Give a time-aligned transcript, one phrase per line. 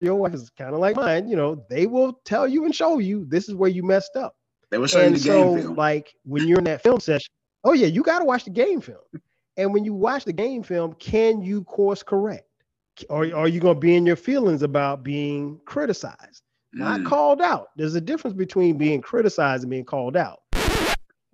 [0.00, 2.98] your wife is kind of like mine, you know, they will tell you and show
[2.98, 4.36] you this is where you messed up.
[4.70, 5.76] They will show and you the so, game film.
[5.76, 7.32] Like when you're in that film session,
[7.64, 8.98] oh yeah, you got to watch the game film.
[9.56, 12.44] And when you watch the game film, can you course correct?
[13.08, 16.42] Or are you going to be in your feelings about being criticized,
[16.72, 17.06] not mm.
[17.06, 17.68] called out?
[17.76, 20.40] There's a difference between being criticized and being called out.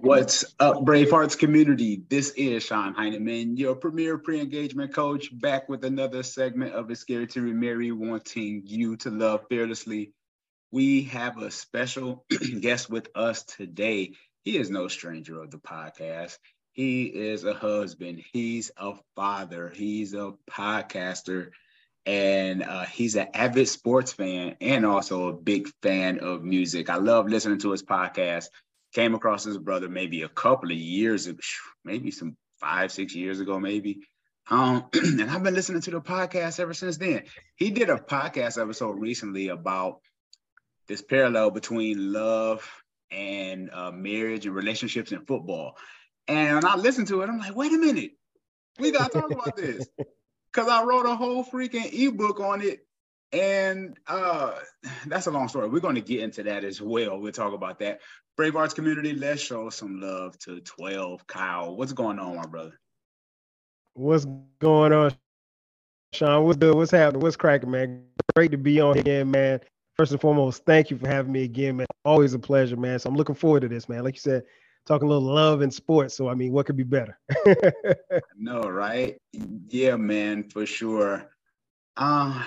[0.02, 2.02] What's up, Brave Hearts community?
[2.08, 7.28] This is Sean Heineman, your premier pre-engagement coach, back with another segment of It's Scary
[7.28, 10.12] to Remarry, wanting you to love fearlessly.
[10.72, 12.26] We have a special
[12.60, 14.14] guest with us today.
[14.42, 16.36] He is no stranger of the podcast.
[16.72, 18.24] He is a husband.
[18.32, 19.68] He's a father.
[19.68, 21.50] He's a podcaster.
[22.06, 26.90] And uh, he's an avid sports fan and also a big fan of music.
[26.90, 28.46] I love listening to his podcast
[28.92, 31.28] came across his brother maybe a couple of years,
[31.84, 34.00] maybe some five, six years ago, maybe.
[34.50, 37.24] Um, and I've been listening to the podcast ever since then.
[37.56, 40.00] He did a podcast episode recently about
[40.88, 42.68] this parallel between love
[43.10, 45.76] and uh, marriage and relationships in football.
[46.28, 48.12] And I listened to it, I'm like, wait a minute,
[48.78, 49.88] we gotta talk about this.
[50.52, 52.86] Cause I wrote a whole freaking ebook on it
[53.32, 54.52] and uh,
[55.06, 55.68] that's a long story.
[55.68, 57.18] We're going to get into that as well.
[57.18, 58.00] We'll talk about that.
[58.36, 61.26] Brave Hearts community, let's show some love to 12.
[61.26, 62.78] Kyle, what's going on, my brother?
[63.94, 64.26] What's
[64.58, 65.12] going on,
[66.14, 66.44] Sean?
[66.44, 66.74] What's good?
[66.74, 67.20] What's happening?
[67.20, 68.04] What's cracking, man?
[68.34, 69.60] Great to be on again, man.
[69.96, 71.86] First and foremost, thank you for having me again, man.
[72.04, 72.98] Always a pleasure, man.
[72.98, 74.02] So I'm looking forward to this, man.
[74.02, 74.44] Like you said,
[74.86, 76.14] talking a little love and sports.
[76.14, 77.18] So I mean, what could be better?
[78.36, 79.18] no, right?
[79.68, 81.30] Yeah, man, for sure.
[81.96, 82.42] Uh,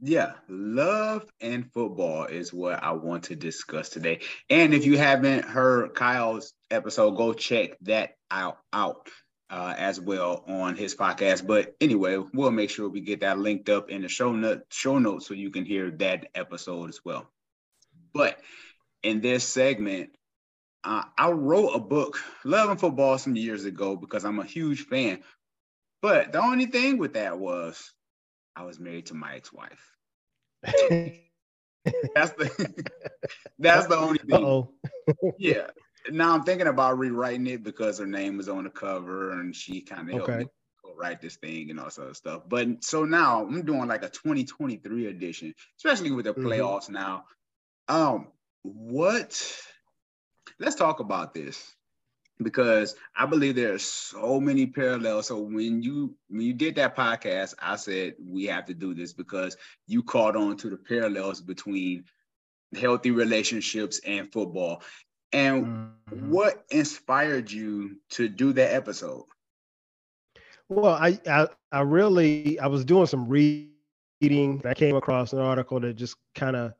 [0.00, 4.20] yeah, love and football is what I want to discuss today.
[4.50, 9.08] And if you haven't heard Kyle's episode, go check that out out
[9.50, 11.46] uh, as well on his podcast.
[11.46, 14.98] But anyway, we'll make sure we get that linked up in the show note show
[14.98, 17.30] notes so you can hear that episode as well.
[18.12, 18.38] But
[19.02, 20.10] in this segment,
[20.84, 24.86] uh, I wrote a book, Love and Football, some years ago because I'm a huge
[24.86, 25.20] fan.
[26.02, 27.92] But the only thing with that was
[28.56, 29.92] I was married to my ex-wife.
[32.14, 32.84] that's the
[33.58, 34.66] that's the only thing.
[35.38, 35.68] yeah.
[36.10, 39.82] Now I'm thinking about rewriting it because her name was on the cover and she
[39.82, 40.38] kind of helped okay.
[40.44, 40.46] me
[40.96, 42.42] write this thing and all sort of stuff.
[42.48, 46.46] But so now I'm doing like a 2023 edition, especially with the mm-hmm.
[46.46, 46.94] playoffs mm-hmm.
[46.94, 47.24] now.
[47.88, 48.28] Um,
[48.62, 49.40] what?
[50.58, 51.75] Let's talk about this
[52.42, 55.28] because I believe there are so many parallels.
[55.28, 59.12] So when you when you did that podcast, I said we have to do this
[59.12, 62.04] because you caught on to the parallels between
[62.78, 64.82] healthy relationships and football.
[65.32, 66.30] And mm-hmm.
[66.30, 69.24] what inspired you to do that episode?
[70.68, 74.62] Well, I, I I really I was doing some reading.
[74.64, 76.74] I came across an article that just kind of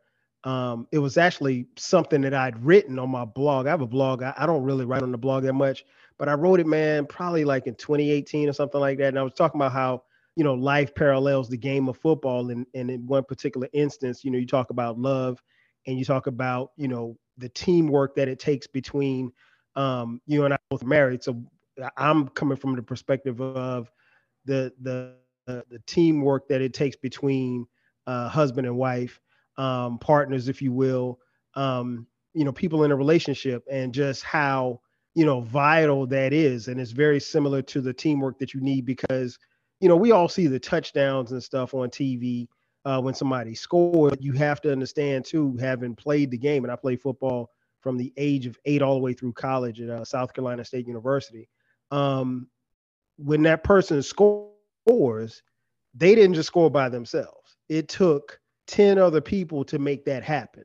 [0.47, 3.67] um, it was actually something that I'd written on my blog.
[3.67, 4.23] I have a blog.
[4.23, 5.85] I, I, don't really write on the blog that much,
[6.19, 9.09] but I wrote it, man, probably like in 2018 or something like that.
[9.09, 10.05] And I was talking about how,
[10.37, 12.51] you know, life parallels the game of football.
[12.51, 15.43] And, and in one particular instance, you know, you talk about love
[15.89, 19.33] and you talk about, you know, the teamwork that it takes between
[19.75, 21.25] um, you and I both married.
[21.25, 21.43] So
[21.97, 23.91] I'm coming from the perspective of
[24.45, 27.67] the, the, the, the teamwork that it takes between
[28.07, 29.21] uh, husband and wife
[29.59, 31.19] um, partners, if you will,
[31.55, 34.81] um, you know, people in a relationship and just how,
[35.15, 36.69] you know, vital that is.
[36.69, 39.39] And it's very similar to the teamwork that you need because,
[39.81, 42.47] you know, we all see the touchdowns and stuff on TV
[42.85, 44.17] uh, when somebody scores.
[44.21, 47.51] You have to understand, too, having played the game, and I played football
[47.81, 50.87] from the age of eight all the way through college at uh, South Carolina State
[50.87, 51.49] University.
[51.91, 52.49] Um,
[53.17, 55.43] when that person scores,
[55.95, 57.57] they didn't just score by themselves.
[57.69, 60.65] It took 10 other people to make that happen.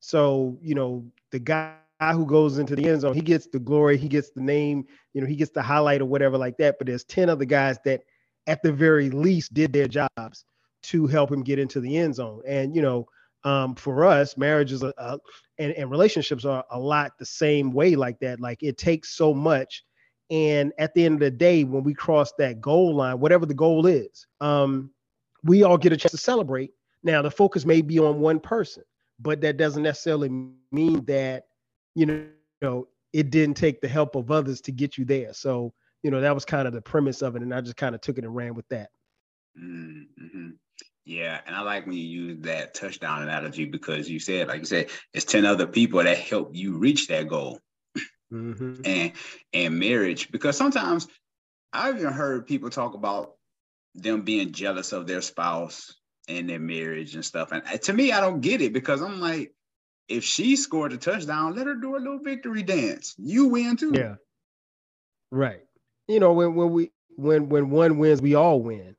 [0.00, 3.98] So, you know, the guy who goes into the end zone, he gets the glory,
[3.98, 6.76] he gets the name, you know, he gets the highlight or whatever like that.
[6.78, 8.02] But there's 10 other guys that
[8.46, 10.44] at the very least did their jobs
[10.82, 12.42] to help him get into the end zone.
[12.46, 13.06] And, you know,
[13.44, 15.18] um, for us, marriage is a, a
[15.58, 18.40] and, and relationships are a lot the same way like that.
[18.40, 19.84] Like it takes so much.
[20.30, 23.54] And at the end of the day, when we cross that goal line, whatever the
[23.54, 24.90] goal is, um,
[25.42, 26.70] we all get a chance to celebrate
[27.02, 28.82] now, the focus may be on one person,
[29.18, 30.28] but that doesn't necessarily
[30.70, 31.44] mean that,
[31.94, 35.32] you know, you know, it didn't take the help of others to get you there.
[35.32, 37.42] So, you know, that was kind of the premise of it.
[37.42, 38.90] And I just kind of took it and ran with that.
[39.58, 40.50] Mm-hmm.
[41.04, 41.40] Yeah.
[41.46, 44.90] And I like when you use that touchdown analogy because you said, like you said,
[45.12, 47.58] it's 10 other people that help you reach that goal.
[48.32, 48.82] Mm-hmm.
[48.84, 49.12] And
[49.52, 51.08] and marriage, because sometimes
[51.72, 53.32] I've even heard people talk about
[53.96, 55.99] them being jealous of their spouse
[56.30, 57.52] in their marriage and stuff.
[57.52, 59.52] And to me, I don't get it because I'm like,
[60.08, 63.14] if she scored a touchdown, let her do a little victory dance.
[63.18, 63.92] You win too.
[63.94, 64.16] Yeah.
[65.30, 65.64] Right.
[66.08, 68.96] You know, when when we when when one wins, we all win.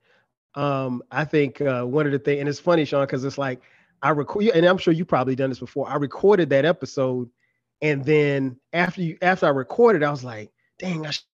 [0.55, 3.61] Um, I think uh, one of the things, and it's funny, Sean, because it's like
[4.01, 5.89] I record, and I'm sure you probably done this before.
[5.89, 7.29] I recorded that episode,
[7.81, 11.25] and then after you after I recorded, I was like, dang, I sh-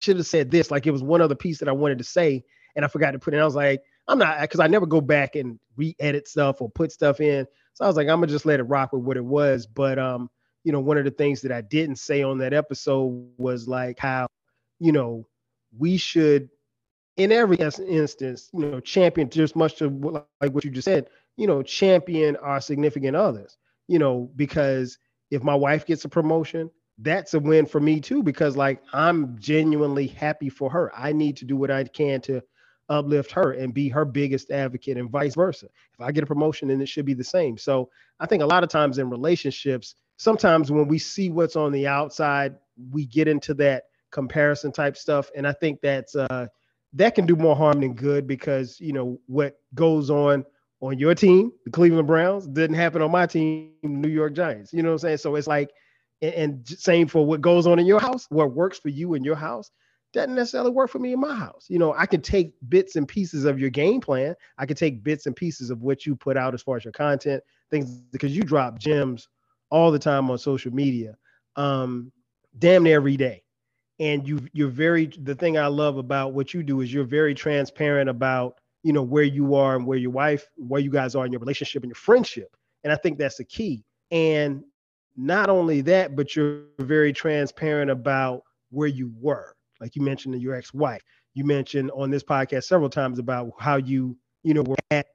[0.00, 0.70] should have said this.
[0.70, 2.44] Like it was one other piece that I wanted to say,
[2.76, 3.38] and I forgot to put it.
[3.38, 3.42] In.
[3.42, 6.92] I was like, I'm not because I never go back and re-edit stuff or put
[6.92, 7.46] stuff in.
[7.72, 9.66] So I was like, I'm gonna just let it rock with what it was.
[9.66, 10.30] But um,
[10.64, 13.98] you know, one of the things that I didn't say on that episode was like
[13.98, 14.26] how,
[14.78, 15.26] you know,
[15.76, 16.48] we should,
[17.16, 19.88] in every instance, you know, champion just much to
[20.40, 23.56] like what you just said, you know, champion our significant others.
[23.88, 24.98] You know, because
[25.30, 29.38] if my wife gets a promotion, that's a win for me too because like I'm
[29.38, 30.92] genuinely happy for her.
[30.96, 32.40] I need to do what I can to
[32.88, 35.66] uplift her and be her biggest advocate and vice versa.
[35.92, 37.56] If I get a promotion, then it should be the same.
[37.58, 37.90] So
[38.20, 41.86] I think a lot of times in relationships, sometimes when we see what's on the
[41.86, 42.56] outside,
[42.90, 45.30] we get into that comparison type stuff.
[45.34, 46.46] And I think that's uh
[46.92, 50.44] that can do more harm than good because you know what goes on
[50.80, 54.72] on your team, the Cleveland Browns, didn't happen on my team, New York Giants.
[54.72, 55.16] You know what I'm saying?
[55.18, 55.70] So it's like,
[56.20, 59.24] and, and same for what goes on in your house, what works for you in
[59.24, 59.70] your house
[60.14, 61.66] doesn't necessarily work for me in my house.
[61.68, 64.34] You know, I can take bits and pieces of your game plan.
[64.56, 66.92] I can take bits and pieces of what you put out as far as your
[66.92, 69.28] content, things because you drop gems
[69.70, 71.16] all the time on social media,
[71.56, 72.12] um,
[72.58, 73.42] damn near every day.
[73.98, 77.34] And you you're very the thing I love about what you do is you're very
[77.34, 81.26] transparent about you know where you are and where your wife, where you guys are
[81.26, 82.56] in your relationship and your friendship.
[82.82, 83.84] And I think that's the key.
[84.10, 84.62] And
[85.16, 90.54] not only that, but you're very transparent about where you were like you mentioned your
[90.54, 91.02] ex-wife.
[91.34, 95.06] You mentioned on this podcast several times about how you, you know, were at,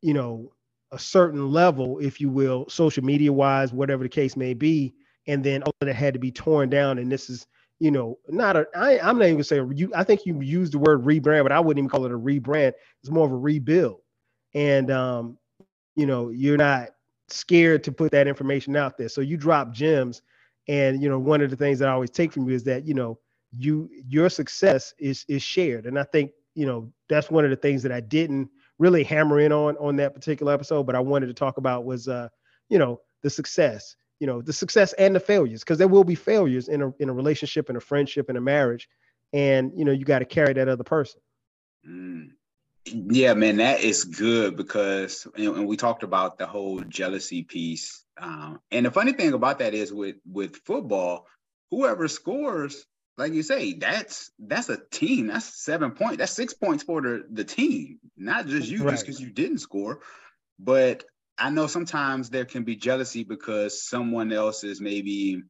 [0.00, 0.52] you know,
[0.92, 4.94] a certain level, if you will, social media wise, whatever the case may be,
[5.26, 6.98] and then all that had to be torn down.
[6.98, 7.46] And this is,
[7.80, 8.66] you know, not a.
[8.76, 9.90] I, I'm not even saying you.
[9.94, 12.72] I think you used the word rebrand, but I wouldn't even call it a rebrand.
[13.02, 14.00] It's more of a rebuild.
[14.54, 15.38] And um,
[15.96, 16.90] you know, you're not
[17.28, 19.08] scared to put that information out there.
[19.08, 20.22] So you drop gems.
[20.68, 22.86] And you know, one of the things that I always take from you is that,
[22.86, 23.18] you know,
[23.56, 27.56] you your success is is shared and i think you know that's one of the
[27.56, 31.26] things that i didn't really hammer in on on that particular episode but i wanted
[31.26, 32.28] to talk about was uh
[32.68, 36.14] you know the success you know the success and the failures because there will be
[36.14, 38.88] failures in a in a relationship in a friendship in a marriage
[39.32, 41.20] and you know you got to carry that other person
[41.86, 42.28] mm.
[42.86, 48.60] yeah man that is good because and we talked about the whole jealousy piece um,
[48.70, 51.26] and the funny thing about that is with with football
[51.70, 52.86] whoever scores
[53.18, 55.26] like you say, that's that's a team.
[55.26, 56.18] That's seven points.
[56.18, 58.92] That's six points for the, the team, not just you, right.
[58.92, 60.00] just because you didn't score.
[60.58, 61.04] But
[61.38, 65.42] I know sometimes there can be jealousy because someone else is maybe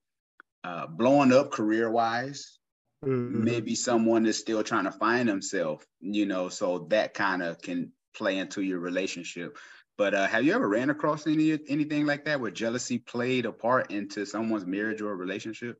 [0.64, 2.59] uh, blowing up career wise.
[3.05, 3.44] Mm-hmm.
[3.44, 7.93] Maybe someone is still trying to find himself, you know, so that kind of can
[8.14, 9.59] play into your relationship.
[9.99, 13.53] But uh, have you ever ran across any anything like that where jealousy played a
[13.53, 15.79] part into someone's marriage or relationship?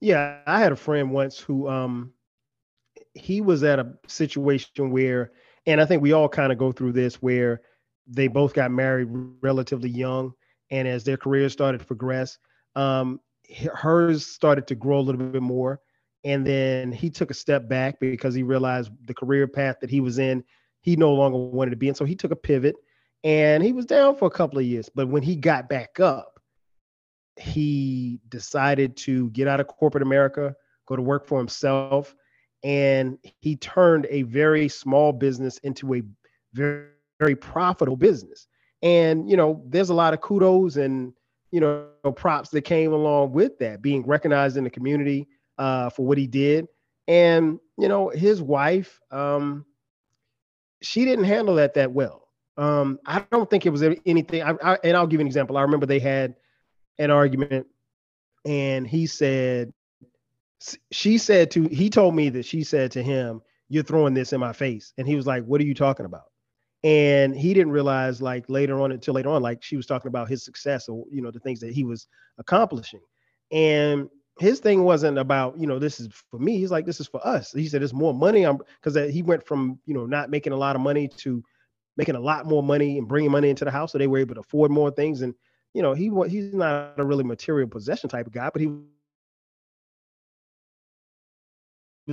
[0.00, 2.12] Yeah, I had a friend once who um
[3.14, 5.32] he was at a situation where
[5.66, 7.62] and I think we all kind of go through this where
[8.06, 10.32] they both got married relatively young
[10.70, 12.38] and as their careers started to progress
[12.76, 13.20] um
[13.74, 15.80] hers started to grow a little bit more
[16.24, 20.00] and then he took a step back because he realized the career path that he
[20.00, 20.42] was in
[20.82, 22.76] he no longer wanted to be in so he took a pivot
[23.24, 26.39] and he was down for a couple of years but when he got back up
[27.40, 30.54] he decided to get out of corporate America,
[30.86, 32.14] go to work for himself,
[32.62, 36.02] and he turned a very small business into a
[36.52, 36.86] very,
[37.18, 38.46] very profitable business.
[38.82, 41.12] And you know, there's a lot of kudos and
[41.50, 45.28] you know props that came along with that, being recognized in the community
[45.58, 46.66] uh, for what he did.
[47.08, 49.64] And you know, his wife, um,
[50.82, 52.28] she didn't handle that that well.
[52.56, 54.42] Um, I don't think it was anything.
[54.42, 55.56] I, I, and I'll give you an example.
[55.56, 56.34] I remember they had
[57.00, 57.66] an argument
[58.44, 59.72] and he said
[60.92, 64.40] she said to he told me that she said to him you're throwing this in
[64.40, 64.92] my face.
[64.98, 66.24] And he was like what are you talking about?
[66.82, 70.28] And he didn't realize like later on until later on like she was talking about
[70.28, 72.06] his success or you know the things that he was
[72.38, 73.00] accomplishing.
[73.50, 76.58] And his thing wasn't about you know this is for me.
[76.58, 77.52] He's like this is for us.
[77.52, 78.44] He said it's more money.
[78.44, 81.42] I'm because he went from you know not making a lot of money to
[81.96, 84.34] making a lot more money and bringing money into the house so they were able
[84.34, 85.34] to afford more things and
[85.74, 88.78] you know, he he's not a really material possession type of guy, but he was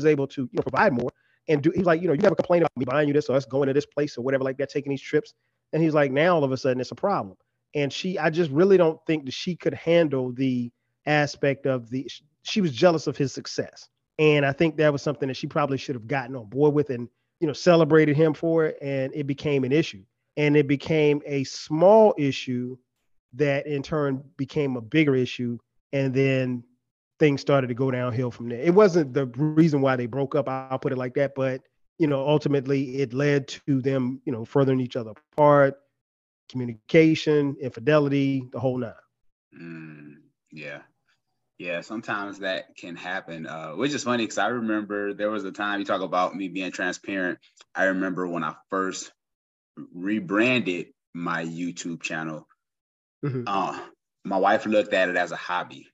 [0.05, 1.09] able to you know, provide more.
[1.47, 3.35] and do he's like, you know, you never complain about me buying you this or
[3.35, 5.33] us going to this place or whatever like that, taking these trips.
[5.73, 7.37] And he's like, now all of a sudden it's a problem.
[7.75, 10.71] And she, I just really don't think that she could handle the
[11.05, 12.09] aspect of the.
[12.43, 15.77] She was jealous of his success, and I think that was something that she probably
[15.77, 17.09] should have gotten on board with and
[17.41, 18.77] you know celebrated him for it.
[18.81, 20.03] And it became an issue,
[20.37, 22.77] and it became a small issue
[23.33, 25.57] that in turn became a bigger issue,
[25.93, 26.63] and then
[27.19, 28.59] things started to go downhill from there.
[28.59, 30.47] It wasn't the reason why they broke up.
[30.47, 31.61] I'll put it like that, but
[31.99, 35.75] you know, ultimately it led to them, you know, furthering each other apart,
[36.49, 38.93] communication, infidelity, the whole nine.
[39.59, 40.15] Mm,
[40.51, 40.79] yeah.
[41.57, 45.51] Yeah, sometimes that can happen, uh, which is funny because I remember there was a
[45.51, 47.39] time you talk about me being transparent.
[47.73, 49.11] I remember when I first
[49.91, 52.47] rebranded my YouTube channel,
[53.23, 53.43] mm-hmm.
[53.47, 53.79] uh,
[54.23, 55.87] my wife looked at it as a hobby.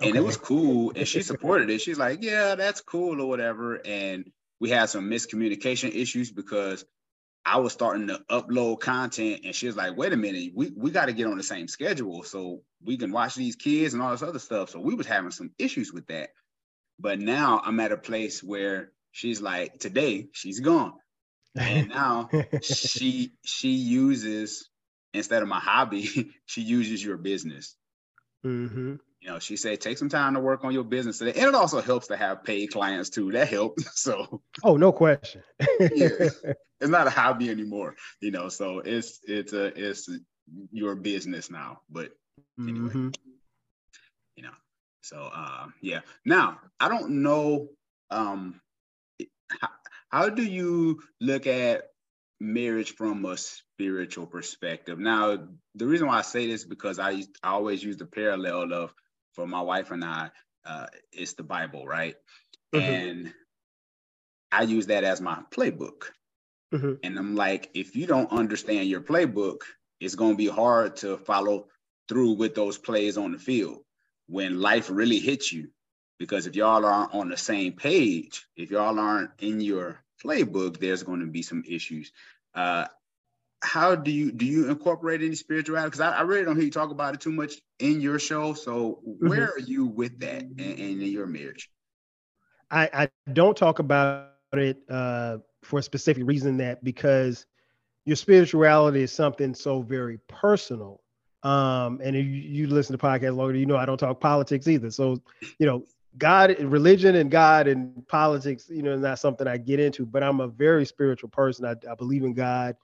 [0.00, 0.18] And okay.
[0.18, 1.80] it was cool, and she supported it.
[1.80, 6.84] She's like, "Yeah, that's cool or whatever." And we had some miscommunication issues because
[7.44, 10.90] I was starting to upload content and she was like, wait a minute, we, we
[10.90, 14.10] got to get on the same schedule so we can watch these kids and all
[14.10, 14.70] this other stuff.
[14.70, 16.30] So we was having some issues with that.
[16.98, 20.94] But now I'm at a place where she's like, today she's gone.
[21.56, 22.28] And now
[22.62, 24.68] she she uses
[25.14, 27.76] instead of my hobby, she uses your business.
[28.44, 31.18] Mm-hmm you know, she said, take some time to work on your business.
[31.18, 31.38] today.
[31.38, 33.32] And it also helps to have paid clients too.
[33.32, 33.84] That helps.
[33.98, 35.42] So, oh, no question.
[35.60, 35.68] yeah,
[36.80, 40.08] it's not a hobby anymore, you know, so it's, it's a, it's
[40.70, 42.12] your business now, but
[42.58, 43.08] anyway, mm-hmm.
[44.36, 44.54] you know,
[45.02, 46.00] so, uh, yeah.
[46.24, 47.68] Now, I don't know,
[48.10, 48.60] um,
[49.60, 49.68] how,
[50.10, 51.88] how do you look at
[52.40, 53.36] marriage from a
[53.78, 54.98] spiritual perspective.
[54.98, 55.38] Now,
[55.76, 58.92] the reason why I say this because I, I always use the parallel of
[59.34, 60.30] for my wife and I,
[60.66, 62.16] uh, it's the Bible, right?
[62.74, 62.92] Mm-hmm.
[62.92, 63.34] And
[64.50, 66.10] I use that as my playbook.
[66.74, 66.94] Mm-hmm.
[67.04, 69.58] And I'm like, if you don't understand your playbook,
[70.00, 71.68] it's going to be hard to follow
[72.08, 73.78] through with those plays on the field
[74.26, 75.68] when life really hits you.
[76.18, 81.04] Because if y'all aren't on the same page, if y'all aren't in your playbook, there's
[81.04, 82.10] going to be some issues.
[82.56, 82.86] Uh,
[83.62, 85.88] how do you do you incorporate any spirituality?
[85.88, 88.54] Because I, I, really don't hear you talk about it too much in your show.
[88.54, 89.52] So where mm-hmm.
[89.52, 91.68] are you with that in, in, your marriage?
[92.70, 97.46] I, I don't talk about it uh, for a specific reason that because
[98.04, 101.00] your spirituality is something so very personal.
[101.42, 104.68] Um, and if you, you listen to podcasts longer, you know I don't talk politics
[104.68, 104.90] either.
[104.90, 105.20] So,
[105.58, 105.84] you know,
[106.16, 110.22] God, religion and God and politics, you know, is not something I get into, but
[110.22, 111.64] I'm a very spiritual person.
[111.64, 112.76] I, I believe in God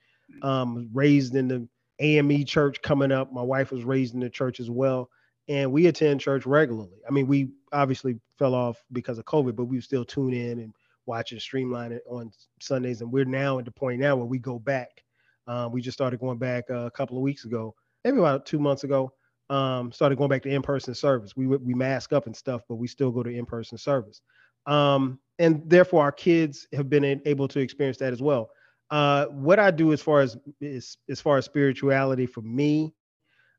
[0.42, 1.68] um, raised in the
[2.00, 3.32] AME church coming up.
[3.32, 5.10] My wife was raised in the church as well.
[5.48, 7.00] And we attend church regularly.
[7.06, 10.72] I mean, we obviously fell off because of COVID, but we still tune in and
[11.06, 13.02] watch and streamline it on Sundays.
[13.02, 15.04] And we're now at the point now where we go back.
[15.46, 18.58] Um, we just started going back uh, a couple of weeks ago, maybe about two
[18.58, 19.12] months ago.
[19.50, 21.36] Um, started going back to in-person service.
[21.36, 24.22] We we mask up and stuff, but we still go to in-person service.
[24.64, 28.48] Um, and therefore, our kids have been able to experience that as well.
[28.90, 32.94] Uh, what I do as far as is, as far as spirituality for me,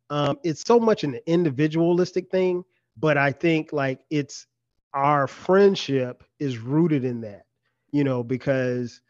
[0.09, 2.63] um, it's so much an individualistic thing,
[2.97, 4.47] but I think like it's
[4.93, 7.45] our friendship is rooted in that,
[7.91, 9.01] you know, because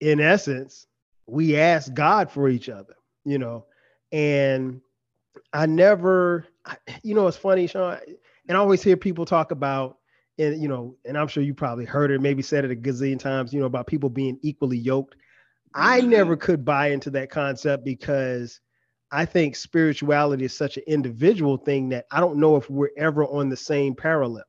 [0.00, 0.86] in essence,
[1.26, 3.66] we ask God for each other, you know,
[4.10, 4.80] and
[5.52, 6.46] I never,
[7.04, 7.98] you know, it's funny, Sean,
[8.48, 9.98] and I always hear people talk about
[10.40, 13.18] and you know, and I'm sure you probably heard it, maybe said it a gazillion
[13.18, 15.16] times, you know, about people being equally yoked.
[15.74, 16.10] I mm-hmm.
[16.10, 18.60] never could buy into that concept because
[19.12, 23.24] I think spirituality is such an individual thing that I don't know if we're ever
[23.24, 24.44] on the same parallel.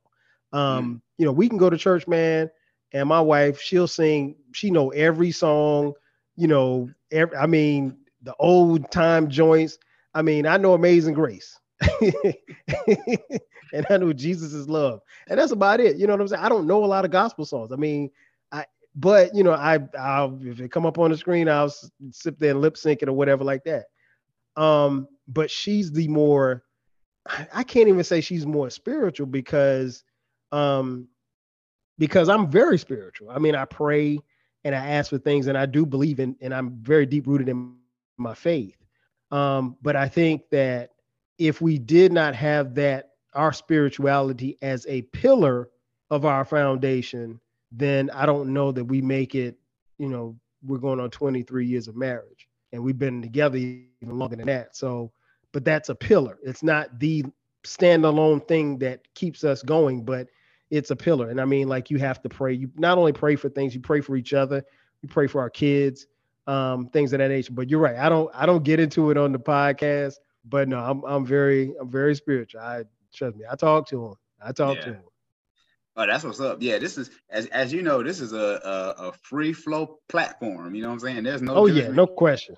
[0.53, 2.49] Um, mm You know, we can go to church, man,
[2.93, 5.93] and my wife, she'll sing, she know every song,
[6.35, 9.77] you know, every, I mean, the old time joints.
[10.13, 11.57] I mean, I know Amazing Grace.
[13.73, 15.01] and I know Jesus is love.
[15.29, 15.97] And that's about it.
[15.97, 16.43] You know what I'm saying?
[16.43, 17.71] I don't know a lot of gospel songs.
[17.71, 18.09] I mean,
[18.51, 21.73] I but you know, I I'll if it come up on the screen, I'll
[22.11, 23.85] sit there and lip sync it or whatever like that.
[24.55, 26.63] Um, but she's the more
[27.53, 30.03] I can't even say she's more spiritual because
[30.51, 31.07] um
[31.97, 33.29] because I'm very spiritual.
[33.29, 34.19] I mean, I pray
[34.63, 37.49] and I ask for things and I do believe in and I'm very deep rooted
[37.49, 37.75] in
[38.17, 38.75] my faith.
[39.31, 40.91] Um, but I think that
[41.41, 45.69] if we did not have that our spirituality as a pillar
[46.11, 47.39] of our foundation,
[47.71, 49.57] then I don't know that we make it,
[49.97, 54.35] you know, we're going on 23 years of marriage and we've been together even longer
[54.35, 54.75] than that.
[54.75, 55.11] So,
[55.51, 56.37] but that's a pillar.
[56.43, 57.25] It's not the
[57.63, 60.27] standalone thing that keeps us going, but
[60.69, 61.29] it's a pillar.
[61.29, 62.53] And I mean, like you have to pray.
[62.53, 64.63] You not only pray for things, you pray for each other.
[65.01, 66.05] You pray for our kids,
[66.45, 67.53] um, things of that nature.
[67.53, 67.97] But you're right.
[67.97, 70.17] I don't I don't get into it on the podcast.
[70.43, 72.61] But no, I'm I'm very I'm very spiritual.
[72.61, 72.83] I
[73.13, 73.45] trust me.
[73.49, 74.13] I talk to him.
[74.43, 74.85] I talk yeah.
[74.85, 75.03] to him.
[75.97, 76.61] Oh, that's what's up.
[76.61, 80.73] Yeah, this is as as you know, this is a a, a free flow platform.
[80.73, 81.23] You know what I'm saying?
[81.23, 81.55] There's no.
[81.55, 82.55] Oh yeah, no question.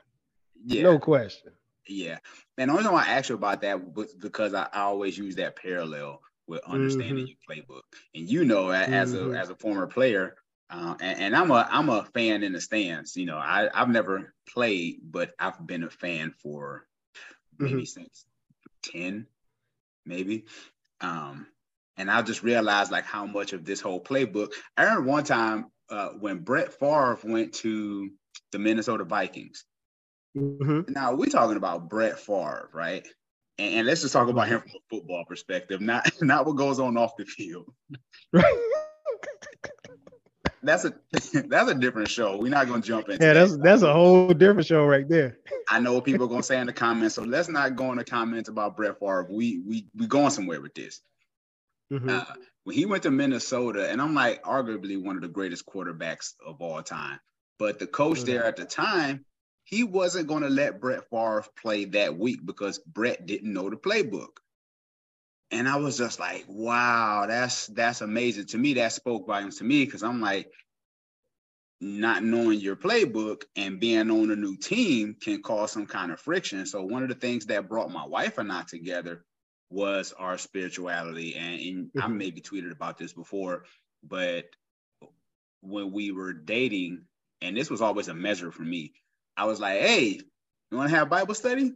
[0.65, 1.51] Yeah, no question.
[1.87, 2.19] Yeah,
[2.57, 5.17] and the only reason why I asked you about that was because I, I always
[5.17, 7.55] use that parallel with understanding mm-hmm.
[7.57, 7.81] your playbook,
[8.13, 9.33] and you know, as mm-hmm.
[9.33, 10.35] a as a former player,
[10.69, 13.15] uh, and, and, I'm a I'm a fan in the stands.
[13.15, 16.85] You know, I I've never played, but I've been a fan for
[17.59, 17.83] maybe mm-hmm.
[17.83, 18.25] since
[18.83, 19.27] ten,
[20.05, 20.45] maybe.
[21.01, 21.47] Um,
[21.97, 24.51] and I just realized like how much of this whole playbook.
[24.77, 28.09] I remember one time uh, when Brett Favre went to
[28.51, 29.65] the Minnesota Vikings.
[30.35, 30.91] Mm-hmm.
[30.91, 33.07] Now we're talking about Brett Favre, right?
[33.59, 36.79] And, and, let's just talk about him from a football perspective, not not what goes
[36.79, 37.71] on off the field.
[38.31, 38.45] Right.
[40.63, 40.93] that's a
[41.47, 42.37] that's a different show.
[42.37, 43.23] We're not gonna jump into.
[43.23, 43.63] Yeah, that's that.
[43.63, 45.37] that's a whole different show right there.
[45.69, 47.97] I know what people are gonna say in the comments, so let's not go in
[47.97, 49.27] the comments about Brett Favre.
[49.29, 51.01] We we we going somewhere with this.
[51.91, 52.09] Mm-hmm.
[52.09, 52.25] Uh,
[52.63, 56.61] when he went to Minnesota, and I'm like arguably one of the greatest quarterbacks of
[56.61, 57.19] all time,
[57.59, 58.27] but the coach mm-hmm.
[58.27, 59.25] there at the time,
[59.65, 63.75] he wasn't going to let Brett Favre play that week because Brett didn't know the
[63.75, 64.37] playbook.
[65.53, 68.47] And I was just like, wow, that's that's amazing.
[68.47, 70.51] To me, that spoke volumes to me because I'm like,
[71.79, 76.19] not knowing your playbook and being on a new team can cause some kind of
[76.19, 76.65] friction.
[76.65, 79.25] So one of the things that brought my wife and I together
[79.69, 81.35] was our spirituality.
[81.35, 82.01] And, and mm-hmm.
[82.01, 83.65] I maybe tweeted about this before,
[84.01, 84.45] but
[85.61, 87.03] when we were dating,
[87.41, 88.93] and this was always a measure for me,
[89.37, 90.19] I was like, hey,
[90.71, 91.73] you want to have Bible study?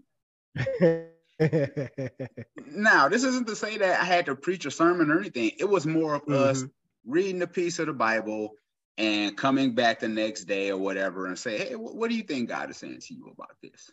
[2.71, 5.51] now, this isn't to say that I had to preach a sermon or anything.
[5.57, 6.33] It was more of mm-hmm.
[6.33, 6.63] us
[7.05, 8.53] reading a piece of the Bible
[8.97, 12.49] and coming back the next day or whatever and say, hey, what do you think
[12.49, 13.91] God is saying to you about this?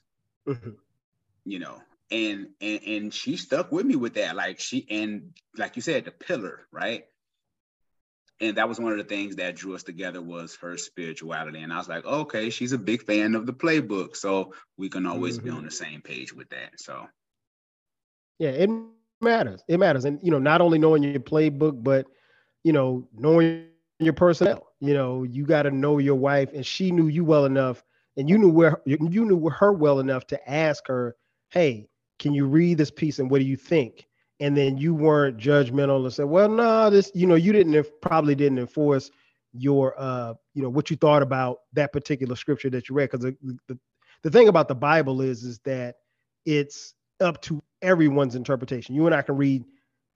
[0.49, 0.71] Mm-hmm.
[1.45, 5.76] You know, and and and she stuck with me with that like she and like
[5.76, 7.07] you said the pillar right
[8.41, 11.73] and that was one of the things that drew us together was her spirituality and
[11.73, 15.39] i was like okay she's a big fan of the playbook so we can always
[15.39, 15.47] mm-hmm.
[15.47, 17.07] be on the same page with that so
[18.38, 18.70] yeah it
[19.20, 22.06] matters it matters and you know not only knowing your playbook but
[22.62, 23.66] you know knowing
[23.99, 27.44] your personnel you know you got to know your wife and she knew you well
[27.44, 27.82] enough
[28.16, 31.16] and you knew where you knew her well enough to ask her
[31.50, 34.06] hey can you read this piece and what do you think?
[34.40, 37.86] And then you weren't judgmental and said, well, no, nah, this, you know, you didn't
[38.00, 39.10] probably didn't enforce
[39.52, 43.10] your, uh, you know, what you thought about that particular scripture that you read.
[43.10, 43.36] Because the,
[43.68, 43.78] the,
[44.23, 45.97] the thing about the Bible is, is that
[46.44, 48.94] it's up to everyone's interpretation.
[48.94, 49.64] You and I can read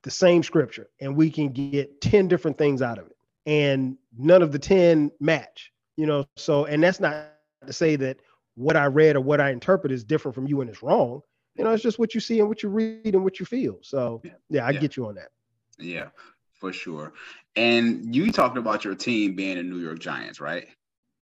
[0.03, 3.17] the same scripture and we can get 10 different things out of it.
[3.47, 6.27] And none of the 10 match, you know.
[6.37, 7.33] So, and that's not
[7.67, 8.19] to say that
[8.55, 11.23] what I read or what I interpret is different from you and it's wrong
[11.59, 13.79] you know, it's just what you see and what you read and what you feel.
[13.83, 14.81] So yeah, I yeah.
[14.81, 15.31] get you on that.
[15.79, 16.09] Yeah,
[16.55, 17.13] for sure.
[17.57, 20.69] And you talked about your team being the New York Giants, right?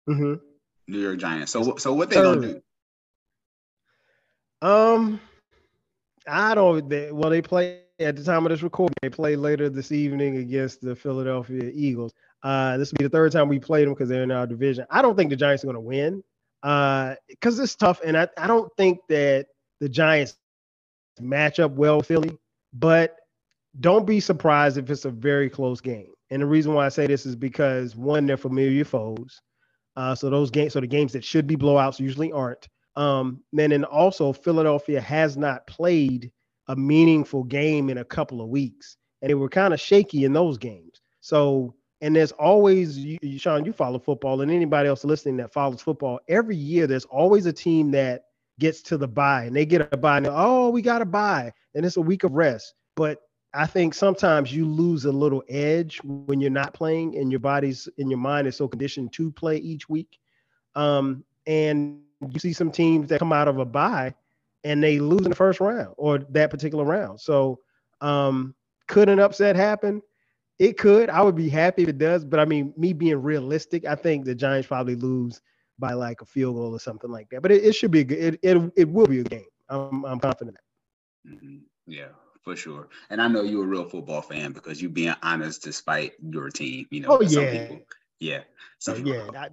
[0.09, 0.33] Mm-hmm.
[0.87, 1.51] New York Giants.
[1.51, 2.61] So so what they gonna do?
[4.63, 5.19] Um,
[6.27, 6.89] I don't.
[6.89, 8.95] They, well, they play at the time of this recording.
[9.01, 12.13] They play later this evening against the Philadelphia Eagles.
[12.43, 14.85] Uh, this will be the third time we played them because they're in our division.
[14.89, 16.23] I don't think the Giants are going to win
[16.61, 19.47] because uh, it's tough, and I, I don't think that
[19.79, 20.37] the Giants
[21.19, 22.37] match up well with Philly,
[22.73, 23.17] but
[23.79, 26.11] don't be surprised if it's a very close game.
[26.29, 29.41] And the reason why I say this is because one, they're familiar foes.
[29.95, 32.67] Uh, so those games, so the games that should be blowouts usually aren't.
[32.95, 36.31] Um, and then also Philadelphia has not played
[36.67, 40.33] a meaningful game in a couple of weeks, and they were kind of shaky in
[40.33, 41.01] those games.
[41.21, 45.81] So, and there's always, you, Sean, you follow football, and anybody else listening that follows
[45.81, 48.23] football, every year there's always a team that
[48.59, 51.51] gets to the buy and they get a buy and oh we got a buy
[51.73, 53.21] and it's a week of rest but
[53.53, 57.89] i think sometimes you lose a little edge when you're not playing and your body's
[57.97, 60.19] and your mind is so conditioned to play each week
[60.75, 61.99] um, and
[62.31, 64.13] you see some teams that come out of a buy
[64.63, 67.59] and they lose in the first round or that particular round so
[68.01, 68.53] um,
[68.87, 70.01] could an upset happen
[70.59, 73.85] it could i would be happy if it does but i mean me being realistic
[73.85, 75.41] i think the giants probably lose
[75.79, 77.41] by like a field goal or something like that.
[77.41, 78.17] But it, it should be a good.
[78.19, 79.45] It, it it will be a game.
[79.69, 80.57] I'm I'm confident.
[81.27, 81.57] Mm-hmm.
[81.87, 82.09] Yeah,
[82.41, 82.89] for sure.
[83.09, 86.87] And I know you're a real football fan because you're being honest despite your team.
[86.91, 87.07] You know.
[87.09, 87.67] Oh yeah.
[87.67, 87.85] People,
[88.19, 88.41] yeah.
[88.79, 89.27] So yeah.
[89.37, 89.49] I,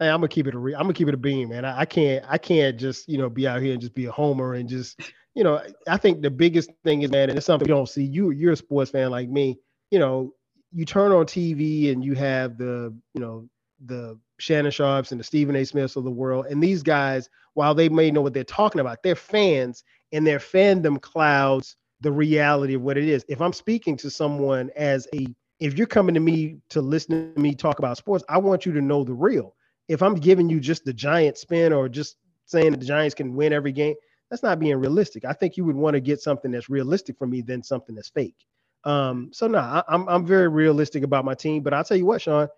[0.00, 1.64] Hey, I'm gonna keep it a re- I'm gonna keep it a beam, man.
[1.64, 4.12] I, I, can't I can't just you know be out here and just be a
[4.12, 5.00] homer and just
[5.34, 8.04] you know I think the biggest thing is man, and it's something you don't see.
[8.04, 9.58] You you're a sports fan like me.
[9.90, 10.34] You know,
[10.72, 13.48] you turn on TV and you have the, you know,
[13.86, 15.64] the Shannon Sharpes and the Stephen A.
[15.64, 16.46] Smiths of the world.
[16.46, 20.38] And these guys, while they may know what they're talking about, they're fans and their
[20.38, 23.24] fandom clouds the reality of what it is.
[23.28, 25.26] If I'm speaking to someone as a,
[25.58, 28.72] if you're coming to me to listen to me talk about sports, I want you
[28.72, 29.54] to know the real.
[29.88, 33.52] If I'm giving you just the giant spin or just saying the Giants can win
[33.52, 33.94] every game,
[34.30, 35.24] that's not being realistic.
[35.24, 38.10] I think you would want to get something that's realistic from me than something that's
[38.10, 38.36] fake.
[38.84, 42.06] Um, so no, I, I'm I'm very realistic about my team, but I'll tell you
[42.06, 42.48] what, Sean,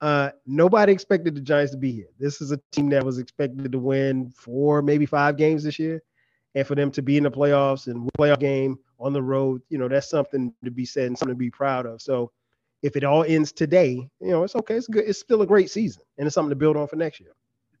[0.00, 2.08] uh, nobody expected the Giants to be here.
[2.18, 6.02] This is a team that was expected to win four, maybe five games this year.
[6.54, 9.76] And for them to be in the playoffs and playoff game on the road, you
[9.76, 12.00] know, that's something to be said and something to be proud of.
[12.00, 12.32] So
[12.82, 14.76] if it all ends today, you know, it's okay.
[14.76, 15.04] It's good.
[15.06, 17.34] It's still a great season and it's something to build on for next year.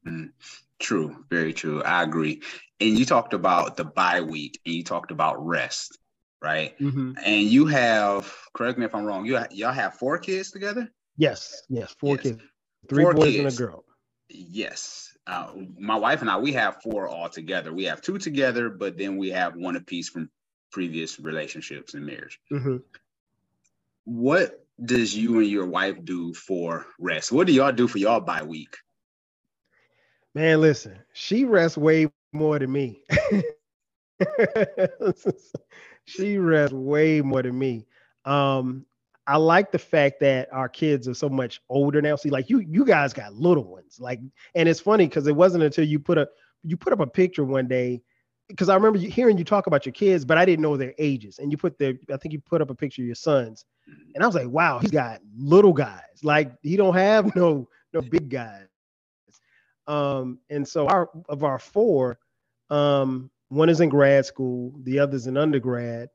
[0.06, 0.30] Mm,
[0.78, 1.24] true.
[1.30, 1.82] Very true.
[1.82, 2.42] I agree.
[2.80, 5.98] And you talked about the bye week and you talked about rest,
[6.42, 6.78] right?
[6.78, 7.12] Mm-hmm.
[7.24, 10.90] And you have, correct me if I'm wrong, you y'all have four kids together?
[11.16, 12.22] Yes, yes, four yes.
[12.22, 12.42] kids,
[12.88, 13.38] three four boys kids.
[13.38, 13.84] and a girl.
[14.28, 15.16] Yes.
[15.26, 17.72] Uh, my wife and I, we have four all together.
[17.72, 20.30] We have two together, but then we have one apiece from
[20.70, 22.38] previous relationships and marriage.
[22.52, 22.76] Mm-hmm.
[24.04, 27.32] What does you and your wife do for rest?
[27.32, 28.76] What do y'all do for y'all bye week?
[30.34, 33.02] Man, listen, she rests way more than me.
[36.04, 37.86] she rests way more than me.
[38.26, 38.84] Um,
[39.26, 42.16] I like the fact that our kids are so much older now.
[42.16, 43.98] See, like you, you guys got little ones.
[43.98, 44.20] Like,
[44.54, 46.28] and it's funny because it wasn't until you put a
[46.62, 48.02] you put up a picture one day,
[48.48, 51.38] because I remember hearing you talk about your kids, but I didn't know their ages.
[51.38, 53.64] And you put their, I think you put up a picture of your sons,
[54.14, 56.00] and I was like, wow, he's got little guys.
[56.22, 58.66] Like he don't have no no big guys.
[59.86, 62.18] Um, and so our of our four,
[62.70, 66.08] um, one is in grad school, the other's in undergrad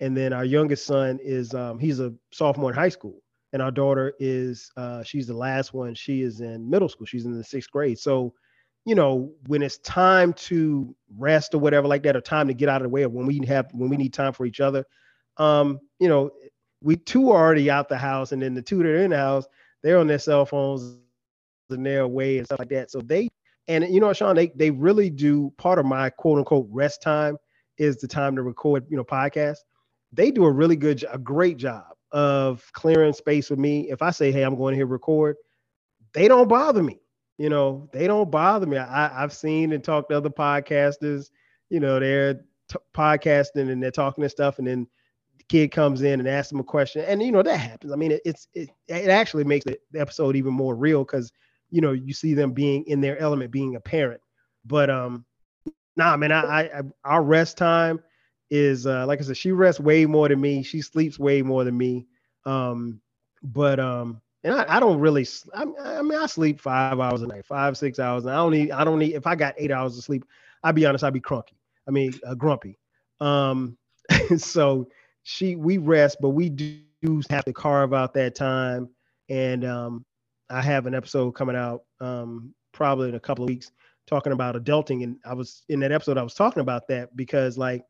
[0.00, 3.70] and then our youngest son is um, he's a sophomore in high school and our
[3.70, 7.44] daughter is uh, she's the last one she is in middle school she's in the
[7.44, 8.32] sixth grade so
[8.84, 12.68] you know when it's time to rest or whatever like that or time to get
[12.68, 14.84] out of the way of when we have when we need time for each other
[15.36, 16.30] um you know
[16.82, 19.16] we two are already out the house and then the two that are in the
[19.16, 19.46] house
[19.82, 20.96] they're on their cell phones
[21.70, 23.28] and they're away and stuff like that so they
[23.68, 27.36] and you know sean they, they really do part of my quote unquote rest time
[27.78, 29.60] is the time to record you know podcasts
[30.12, 33.90] they do a really good, a great job of clearing space with me.
[33.90, 35.36] If I say, hey, I'm going to here record,
[36.12, 37.00] they don't bother me.
[37.40, 38.76] You know, they don't bother me.
[38.76, 41.30] I, I've seen and talked to other podcasters,
[41.70, 44.58] you know, they're t- podcasting and they're talking and stuff.
[44.58, 44.86] And then
[45.38, 47.02] the kid comes in and asks them a question.
[47.02, 47.94] And, you know, that happens.
[47.94, 51.32] I mean, it, it's, it, it actually makes the episode even more real because,
[51.70, 54.20] you know, you see them being in their element, being a parent.
[54.66, 55.24] But, um,
[55.96, 58.00] nah, man, I, I, I our rest time,
[58.50, 60.62] is uh, like I said, she rests way more than me.
[60.62, 62.06] She sleeps way more than me.
[62.44, 63.00] Um,
[63.42, 65.26] but um, and I, I don't really.
[65.54, 68.24] I, I, mean, I sleep five hours a night, five six hours.
[68.24, 68.70] And I don't need.
[68.70, 69.14] I don't need.
[69.14, 70.24] If I got eight hours of sleep,
[70.62, 71.04] I'll be honest.
[71.04, 71.56] I'd be crunky.
[71.86, 72.78] I mean, uh, grumpy.
[73.20, 73.76] Um,
[74.36, 74.88] so
[75.22, 76.80] she we rest, but we do
[77.30, 78.88] have to carve out that time.
[79.28, 80.04] And um,
[80.48, 83.70] I have an episode coming out um, probably in a couple of weeks
[84.06, 85.04] talking about adulting.
[85.04, 86.18] And I was in that episode.
[86.18, 87.84] I was talking about that because like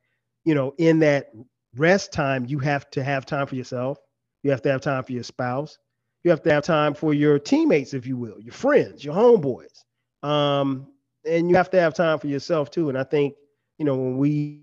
[0.44, 1.30] you know, in that
[1.76, 3.98] rest time, you have to have time for yourself.
[4.42, 5.78] You have to have time for your spouse.
[6.24, 9.84] You have to have time for your teammates, if you will, your friends, your homeboys.
[10.22, 10.86] Um,
[11.26, 12.88] and you have to have time for yourself too.
[12.88, 13.34] And I think,
[13.78, 14.60] you know, when we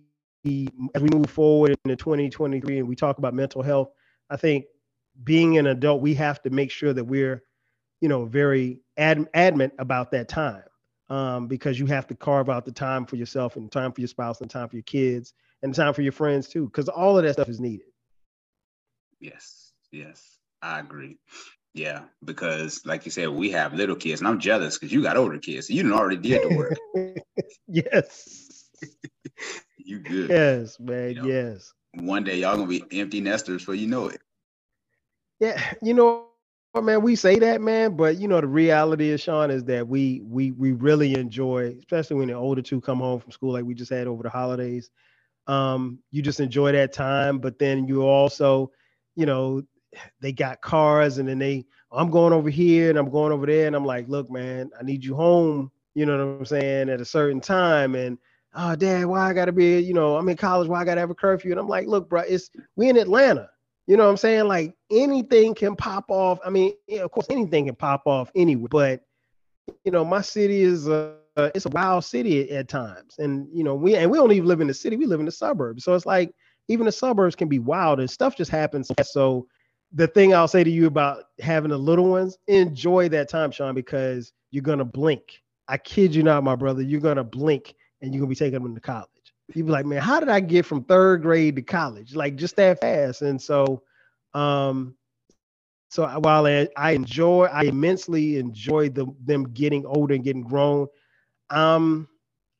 [0.95, 3.89] as we move forward into 2023 and we talk about mental health,
[4.29, 4.65] I think
[5.23, 7.43] being an adult, we have to make sure that we're,
[8.01, 10.63] you know, very ad- adamant about that time
[11.09, 14.07] um, because you have to carve out the time for yourself and time for your
[14.07, 17.23] spouse and time for your kids and time for your friends too, because all of
[17.23, 17.87] that stuff is needed.
[19.19, 20.36] Yes, yes,
[20.67, 21.17] I agree.
[21.73, 25.17] Yeah, because like you said, we have little kids, and I'm jealous because you got
[25.17, 25.67] older kids.
[25.67, 26.77] So you already did the work.
[27.67, 28.69] yes.
[29.77, 30.35] you good.
[30.35, 31.09] Yes, man.
[31.09, 31.73] You know, yes.
[31.93, 34.21] One day y'all gonna be empty nesters for you know it.
[35.39, 39.51] Yeah, you know man, we say that, man, but you know the reality is, Sean,
[39.51, 41.83] is that we we we really enjoy, especially
[42.17, 44.89] when the older two come home from school, like we just had over the holidays
[45.47, 47.39] um, you just enjoy that time.
[47.39, 48.71] But then you also,
[49.15, 49.63] you know,
[50.21, 53.67] they got cars and then they, I'm going over here and I'm going over there.
[53.67, 55.71] And I'm like, look, man, I need you home.
[55.95, 56.89] You know what I'm saying?
[56.89, 57.95] At a certain time.
[57.95, 58.17] And
[58.55, 61.09] oh, dad, why I gotta be, you know, I'm in college, why I gotta have
[61.09, 61.51] a curfew?
[61.51, 63.49] And I'm like, look, bro, it's we in Atlanta.
[63.87, 64.47] You know what I'm saying?
[64.47, 66.39] Like anything can pop off.
[66.45, 69.01] I mean, yeah, of course, anything can pop off anywhere, but
[69.83, 73.75] you know, my city is uh, it's a wild city at, times, and you know
[73.75, 75.83] we and we don't even live in the city; we live in the suburbs.
[75.83, 76.33] So it's like
[76.67, 78.91] even the suburbs can be wild, and stuff just happens.
[79.03, 79.47] So
[79.93, 83.75] the thing I'll say to you about having the little ones, enjoy that time, Sean,
[83.75, 85.41] because you're gonna blink.
[85.67, 86.81] I kid you not, my brother.
[86.81, 89.09] You're gonna blink and you're gonna be taking them to college.
[89.53, 92.15] You'd be like, man, how did I get from third grade to college?
[92.15, 93.21] Like just that fast.
[93.21, 93.81] And so,
[94.33, 94.95] um,
[95.89, 100.87] so while I, I enjoy, I immensely enjoy the, them getting older and getting grown.
[101.49, 102.09] Um,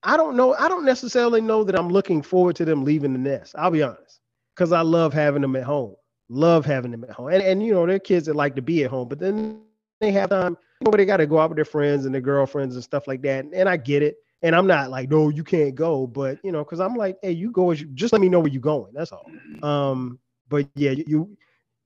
[0.04, 0.56] I don't know.
[0.56, 3.54] I don't necessarily know that I'm looking forward to them leaving the nest.
[3.58, 4.22] I'll be honest,
[4.56, 5.97] because I love having them at home.
[6.30, 8.84] Love having them at home, and and you know they're kids that like to be
[8.84, 9.62] at home, but then
[10.00, 10.58] they have time.
[10.82, 13.08] You know, they got to go out with their friends and their girlfriends and stuff
[13.08, 13.46] like that.
[13.46, 14.18] And, and I get it.
[14.44, 17.32] And I'm not like, no, you can't go, but you know, because I'm like, hey,
[17.32, 18.94] you go as you just let me know where you're going.
[18.94, 19.26] That's all.
[19.64, 21.38] Um, but yeah, you, you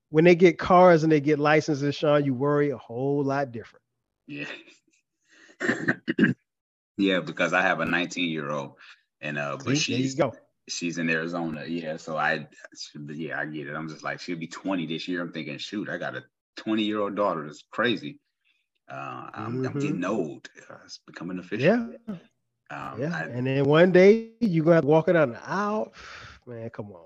[0.09, 3.83] when they get cars and they get licenses, Sean, you worry a whole lot different.
[4.27, 4.47] Yeah.
[6.97, 8.73] yeah, because I have a 19 year old
[9.21, 10.15] and uh but See, she's
[10.67, 11.65] she's in Arizona.
[11.67, 11.97] Yeah.
[11.97, 12.47] So I
[13.07, 13.75] yeah, I get it.
[13.75, 15.21] I'm just like, she'll be 20 this year.
[15.21, 16.23] I'm thinking, shoot, I got a
[16.57, 17.45] 20 year old daughter.
[17.45, 18.19] That's crazy.
[18.89, 19.65] Uh, I'm, mm-hmm.
[19.67, 20.49] I'm, getting old.
[20.69, 21.93] Uh, it's becoming official.
[22.07, 22.15] Yeah.
[22.69, 23.15] Um, yeah.
[23.15, 25.93] I, and then one day you're gonna have to walk it down the aisle.
[26.47, 27.05] Man, come on.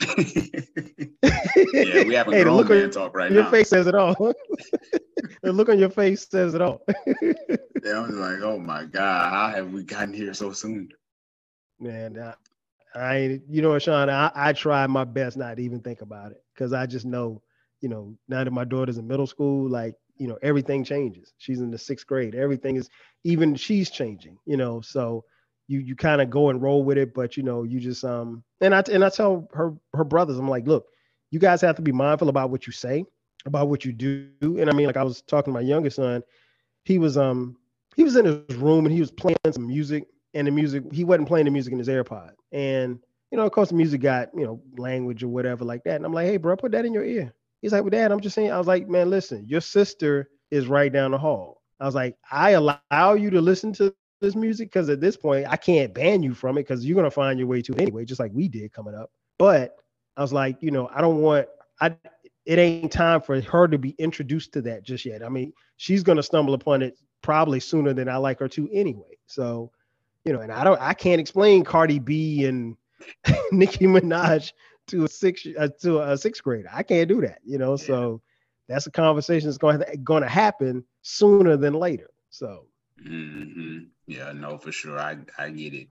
[0.18, 3.48] yeah, we have a hey, grown man talk right your now.
[3.48, 4.14] Your face says it all.
[5.42, 6.82] the look on your face says it all.
[7.22, 10.88] yeah, I'm like, oh my god, how have we gotten here so soon?
[11.78, 12.12] Man,
[12.94, 16.42] I, you know, Sean, I, I try my best not to even think about it
[16.54, 17.42] because I just know,
[17.80, 21.32] you know, now that my daughter's in middle school, like you know everything changes.
[21.38, 22.34] She's in the sixth grade.
[22.34, 22.88] Everything is
[23.24, 25.24] even she's changing you know so
[25.66, 28.42] you you kind of go and roll with it but you know you just um
[28.60, 30.86] and i and i tell her her brothers i'm like look
[31.30, 33.04] you guys have to be mindful about what you say
[33.46, 34.30] about what you do.
[34.32, 36.22] And i mean like i was talking to my youngest son.
[36.84, 37.56] He was um
[37.96, 41.04] he was in his room and he was playing some music and the music he
[41.04, 42.98] wasn't playing the music in his airpod and
[43.30, 46.04] you know of course the music got you know language or whatever like that and
[46.04, 48.34] i'm like hey bro put that in your ear He's like, well, Dad, I'm just
[48.34, 48.52] saying.
[48.52, 51.62] I was like, man, listen, your sister is right down the hall.
[51.80, 55.46] I was like, I allow you to listen to this music because at this point,
[55.48, 58.04] I can't ban you from it because you're gonna find your way to it anyway,
[58.04, 59.10] just like we did coming up.
[59.38, 59.76] But
[60.14, 61.46] I was like, you know, I don't want
[61.80, 61.96] I
[62.44, 65.24] it ain't time for her to be introduced to that just yet.
[65.24, 69.16] I mean, she's gonna stumble upon it probably sooner than I like her to anyway.
[69.26, 69.72] So,
[70.24, 72.76] you know, and I don't I can't explain Cardi B and
[73.52, 74.52] Nicki Minaj
[74.88, 76.68] to a six uh, to a sixth grader.
[76.72, 77.72] I can't do that, you know.
[77.72, 77.86] Yeah.
[77.86, 78.22] So
[78.68, 82.10] that's a conversation that's going to going to happen sooner than later.
[82.30, 82.66] So.
[83.06, 83.78] Mm-hmm.
[84.06, 84.98] Yeah, no, for sure.
[84.98, 85.88] I I get it.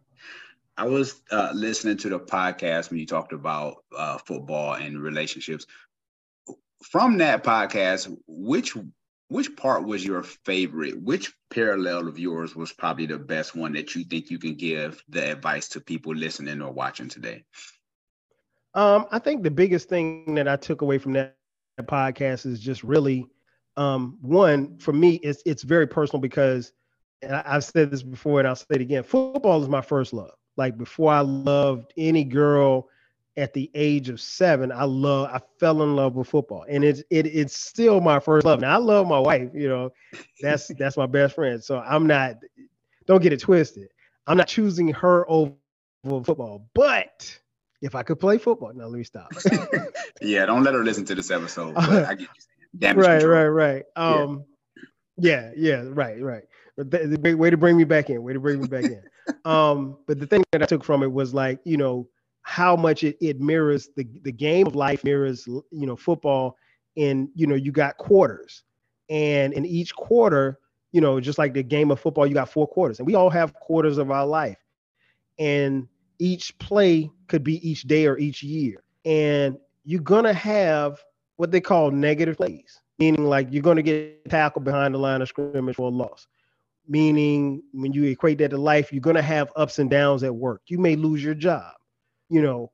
[0.77, 5.67] I was uh, listening to the podcast when you talked about uh, football and relationships.
[6.81, 8.75] From that podcast, which
[9.29, 11.01] which part was your favorite?
[11.01, 15.03] Which parallel of yours was probably the best one that you think you can give
[15.09, 17.43] the advice to people listening or watching today?
[18.75, 21.35] Um, I think the biggest thing that I took away from that
[21.81, 23.27] podcast is just really
[23.75, 26.71] um, one for me it's it's very personal because
[27.23, 29.03] I, have said this before and I'll say it again.
[29.03, 30.33] Football is my first love.
[30.57, 32.89] Like before I loved any girl
[33.35, 36.65] at the age of seven, I love I fell in love with football.
[36.69, 38.61] And it's it, it's still my first love.
[38.61, 39.91] Now I love my wife, you know,
[40.41, 41.63] that's that's my best friend.
[41.63, 42.35] So I'm not
[43.07, 43.89] don't get it twisted.
[44.27, 45.53] I'm not choosing her over
[46.05, 47.39] football, but
[47.83, 48.71] if I could play football.
[48.73, 49.31] Now let me stop.
[50.21, 51.75] yeah, don't let her listen to this episode.
[51.75, 52.27] I get you
[53.01, 53.27] right, control.
[53.27, 53.83] right, right.
[53.95, 54.45] Um,
[55.17, 55.51] yeah.
[55.55, 56.43] yeah, yeah, right, right.
[56.77, 58.23] But the, the way to bring me back in.
[58.23, 59.03] Way to bring me back in.
[59.45, 62.07] um, but the thing that I took from it was like, you know,
[62.43, 66.57] how much it, it mirrors the the game of life mirrors, you know, football.
[66.95, 68.63] And you know, you got quarters,
[69.09, 70.59] and in each quarter,
[70.91, 73.29] you know, just like the game of football, you got four quarters, and we all
[73.29, 74.59] have quarters of our life.
[75.39, 75.87] And
[76.19, 78.83] each play could be each day or each year.
[79.03, 81.03] And you're to have
[81.37, 85.27] what they call negative plays, meaning like you're to get tackled behind the line of
[85.27, 86.27] scrimmage for a loss.
[86.87, 90.61] Meaning, when you equate that to life, you're to have ups and downs at work.
[90.67, 91.73] You may lose your job.
[92.29, 92.71] You know,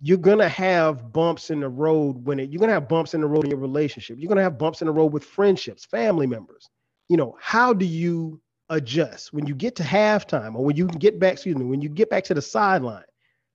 [0.00, 3.26] you're to have bumps in the road when it, you're to have bumps in the
[3.26, 4.16] road in your relationship.
[4.18, 6.68] You're to have bumps in the road with friendships, family members.
[7.08, 11.18] You know, how do you adjust when you get to halftime or when you get
[11.18, 13.04] back, excuse me, when you get back to the sideline?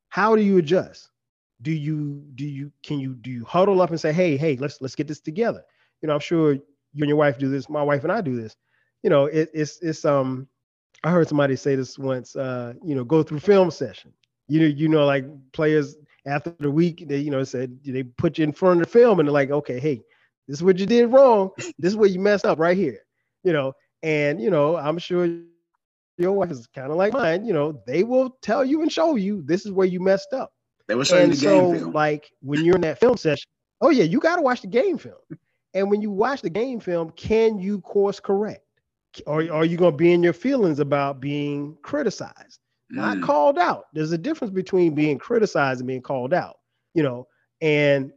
[0.09, 1.09] How do you adjust?
[1.61, 4.81] Do you do you can you do you huddle up and say, hey, hey, let's
[4.81, 5.63] let's get this together?
[6.01, 6.61] You know, I'm sure you
[6.99, 7.69] and your wife do this.
[7.69, 8.55] My wife and I do this.
[9.01, 10.47] You know, it, it's it's um.
[11.05, 12.35] I heard somebody say this once.
[12.35, 14.13] Uh, you know, go through film session.
[14.47, 18.37] You know, you know, like players after the week, they you know said they put
[18.37, 20.01] you in front of the film and they're like, okay, hey,
[20.47, 21.51] this is what you did wrong.
[21.77, 22.99] This is where you messed up right here.
[23.43, 25.27] You know, and you know, I'm sure
[26.17, 27.45] your wife is kind of like mine.
[27.45, 30.53] You know, they will tell you and show you this is where you messed up.
[30.87, 31.93] They will show and you the so, game film.
[31.93, 33.47] Like when you're in that film session,
[33.83, 35.17] Oh yeah, you got to watch the game film.
[35.73, 38.63] And when you watch the game film, can you course correct?
[39.27, 42.59] Or are you going to be in your feelings about being criticized?
[42.93, 43.23] Not mm.
[43.23, 43.87] called out.
[43.93, 46.57] There's a difference between being criticized and being called out,
[46.93, 47.27] you know.
[47.59, 48.11] And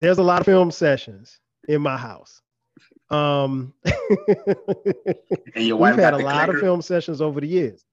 [0.00, 2.40] there's a lot of film sessions in my house.
[3.10, 3.74] Um,
[5.56, 7.84] and your wife we've had a lot of film sessions over the years.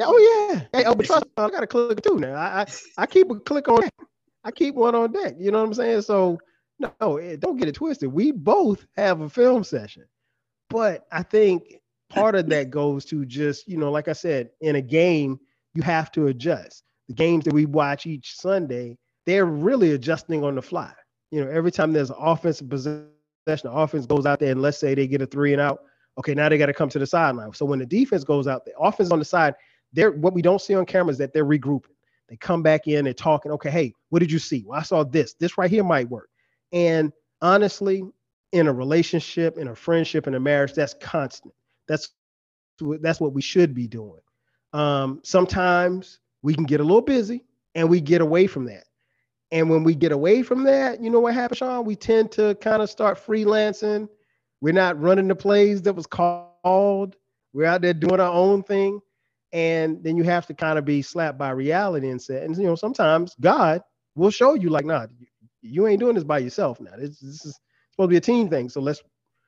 [0.00, 0.62] Oh yeah.
[0.72, 2.34] Hey, oh, but trust me, I got a click too now.
[2.34, 2.66] I, I,
[2.98, 3.88] I keep a click on.
[4.42, 5.34] I keep one on deck.
[5.38, 6.02] You know what I'm saying?
[6.02, 6.40] So
[6.80, 8.12] no, don't get it twisted.
[8.12, 10.04] We both have a film session,
[10.68, 14.76] but I think part of that goes to just you know, like I said, in
[14.76, 15.38] a game
[15.74, 16.84] you have to adjust.
[17.08, 20.92] The games that we watch each Sunday, they're really adjusting on the fly.
[21.30, 23.08] You know, every time there's an offensive possession,
[23.46, 25.80] the offense goes out there and let's say they get a three and out.
[26.18, 27.52] Okay, now they got to come to the sideline.
[27.52, 29.54] So when the defense goes out, the offense on the side,
[29.92, 31.94] they're what we don't see on camera is that they're regrouping.
[32.28, 33.52] They come back in and talking.
[33.52, 34.64] Okay, hey, what did you see?
[34.66, 35.34] Well, I saw this.
[35.34, 36.28] This right here might work.
[36.72, 38.02] And honestly,
[38.52, 41.54] in a relationship, in a friendship, in a marriage, that's constant.
[41.88, 42.10] That's
[43.00, 44.20] that's what we should be doing.
[44.72, 48.84] Um, sometimes we can get a little busy and we get away from that.
[49.50, 51.84] And when we get away from that, you know what happens, Sean?
[51.84, 54.08] We tend to kind of start freelancing.
[54.60, 57.16] We're not running the plays that was called.
[57.52, 59.00] We're out there doing our own thing.
[59.52, 62.64] And then you have to kind of be slapped by reality and say, and you
[62.64, 63.80] know, sometimes God
[64.14, 65.06] will show you, like, nah,
[65.62, 66.90] you ain't doing this by yourself now.
[66.98, 67.58] This, this is
[67.90, 68.68] supposed to be a team thing.
[68.68, 69.02] So let's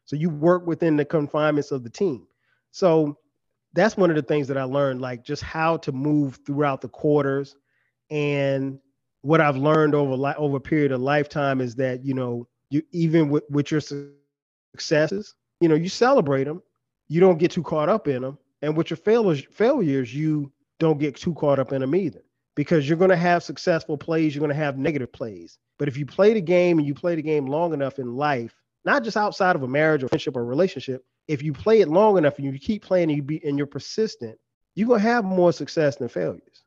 [0.07, 2.26] so you work within the confinements of the team.
[2.70, 3.18] So
[3.72, 6.88] that's one of the things that I learned, like just how to move throughout the
[6.88, 7.56] quarters.
[8.11, 8.80] And
[9.22, 12.83] what I've learned over li- over a period of lifetime is that you know you
[12.92, 16.62] even with, with your successes, you know you celebrate them.
[17.09, 20.98] You don't get too caught up in them, and with your failures, failures, you don't
[20.98, 22.22] get too caught up in them either,
[22.54, 25.59] because you're going to have successful plays, you're going to have negative plays.
[25.78, 28.54] But if you play the game and you play the game long enough in life,
[28.84, 32.18] not just outside of a marriage or friendship or relationship, if you play it long
[32.18, 34.38] enough and you keep playing and you be and you're persistent,
[34.74, 36.64] you're gonna have more success than failures.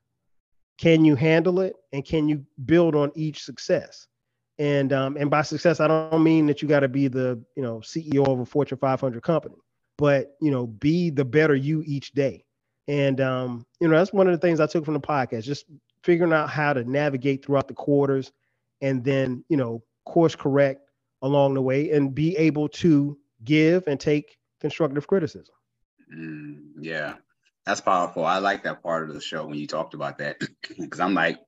[0.77, 4.07] Can you handle it and can you build on each success?
[4.59, 7.63] And um, and by success, I don't mean that you got to be the you
[7.63, 9.55] know CEO of a Fortune 500 company,
[9.97, 12.45] but you know be the better you each day.
[12.87, 15.65] And um, you know that's one of the things I took from the podcast, just
[16.03, 18.31] figuring out how to navigate throughout the quarters,
[18.81, 20.82] and then you know course correct
[21.23, 25.55] along the way and be able to give and take constructive criticism.
[26.15, 27.15] Mm, yeah
[27.65, 28.25] that's powerful.
[28.25, 30.37] I like that part of the show when you talked about that
[30.79, 31.39] because i'm like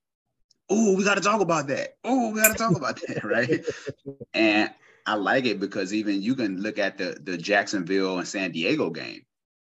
[0.70, 1.96] oh we got to talk about that.
[2.04, 3.66] Oh we got to talk about that right?
[4.34, 4.72] And
[5.06, 8.90] i like it because even you can look at the the jacksonville and san diego
[8.90, 9.26] game.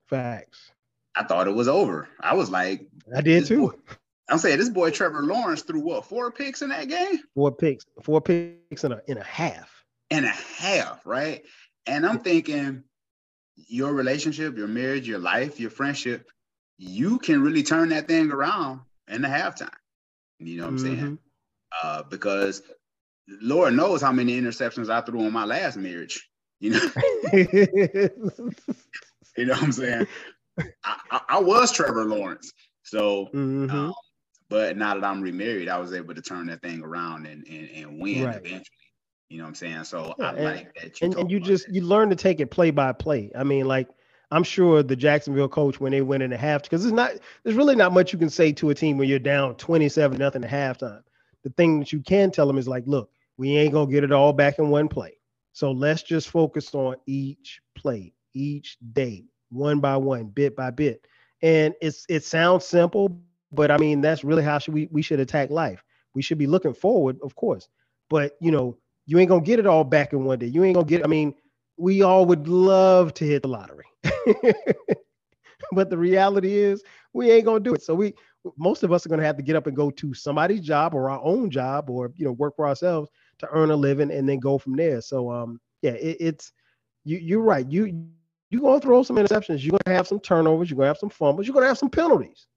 [0.08, 0.72] Facts.
[1.16, 2.08] I thought it was over.
[2.20, 3.68] I was like i did too.
[3.68, 3.96] boy,
[4.30, 7.20] I'm saying this boy Trevor Lawrence threw what four picks in that game?
[7.36, 9.79] Four picks, four picks in a in a half.
[10.12, 11.44] And a half, right?
[11.86, 12.84] And I'm thinking
[13.68, 16.28] your relationship, your marriage, your life, your friendship,
[16.78, 19.70] you can really turn that thing around in the halftime.
[20.40, 21.00] You know what I'm mm-hmm.
[21.00, 21.20] saying?
[21.84, 22.62] Uh, because
[23.42, 26.28] Lord knows how many interceptions I threw on my last marriage.
[26.60, 26.92] You know,
[27.34, 28.10] you
[29.46, 30.08] know what I'm saying?
[30.84, 32.52] I, I, I was Trevor Lawrence.
[32.84, 33.70] So mm-hmm.
[33.70, 33.94] um,
[34.50, 37.70] but now that I'm remarried, I was able to turn that thing around and and,
[37.70, 38.36] and win right.
[38.36, 38.66] eventually.
[39.30, 39.84] You know what I'm saying?
[39.84, 41.00] So yeah, I and, like that.
[41.00, 41.76] You and, and you just that.
[41.76, 43.32] you learn to take it play by play.
[43.36, 43.88] I mean, like
[44.32, 47.12] I'm sure the Jacksonville coach when they went in the half because it's not
[47.44, 50.44] there's really not much you can say to a team when you're down 27 nothing
[50.44, 51.04] at halftime.
[51.44, 54.12] The thing that you can tell them is like, look, we ain't gonna get it
[54.12, 55.18] all back in one play.
[55.54, 61.06] So let's just focus on each play, each day, one by one, bit by bit.
[61.44, 65.20] And it's it sounds simple, but I mean, that's really how should we we should
[65.20, 65.84] attack life.
[66.16, 67.70] We should be looking forward, of course.
[68.10, 68.78] But you know,
[69.10, 70.46] you ain't gonna get it all back in one day.
[70.48, 71.04] You ain't gonna get.
[71.04, 71.34] I mean,
[71.78, 73.86] we all would love to hit the lottery,
[75.72, 77.82] but the reality is we ain't gonna do it.
[77.82, 78.14] So we
[78.58, 81.10] most of us are gonna have to get up and go to somebody's job or
[81.10, 84.40] our own job or you know work for ourselves to earn a living and then
[84.40, 85.02] go from there.
[85.02, 86.52] So um yeah, it, it's
[87.04, 87.70] you you're right.
[87.70, 88.06] You
[88.52, 89.64] you're gonna throw some interceptions.
[89.64, 90.70] You're gonna have some turnovers.
[90.70, 91.48] You're gonna have some fumbles.
[91.48, 92.48] You're gonna have some penalties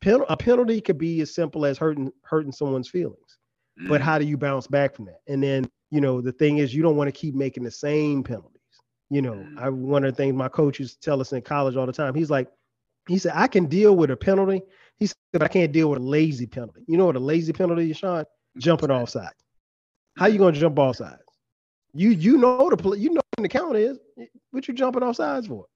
[0.00, 3.38] pen, a penalty could be as simple as hurting hurting someone's feelings.
[3.80, 3.88] Mm.
[3.88, 5.20] But how do you bounce back from that?
[5.28, 8.22] And then, you know, the thing is you don't want to keep making the same
[8.22, 8.60] penalties.
[9.10, 9.58] You know, mm.
[9.58, 12.14] I one of the things my coaches tell us in college all the time.
[12.14, 12.48] He's like,
[13.08, 14.62] he said, I can deal with a penalty.
[14.96, 16.82] He said, but I can't deal with a lazy penalty.
[16.86, 18.24] You know what a lazy penalty is, Sean?
[18.58, 19.34] Jumping off sides.
[20.16, 21.22] How you gonna jump off sides?
[21.92, 23.98] You you know the you know what the count is.
[24.52, 25.66] What you jumping off sides for?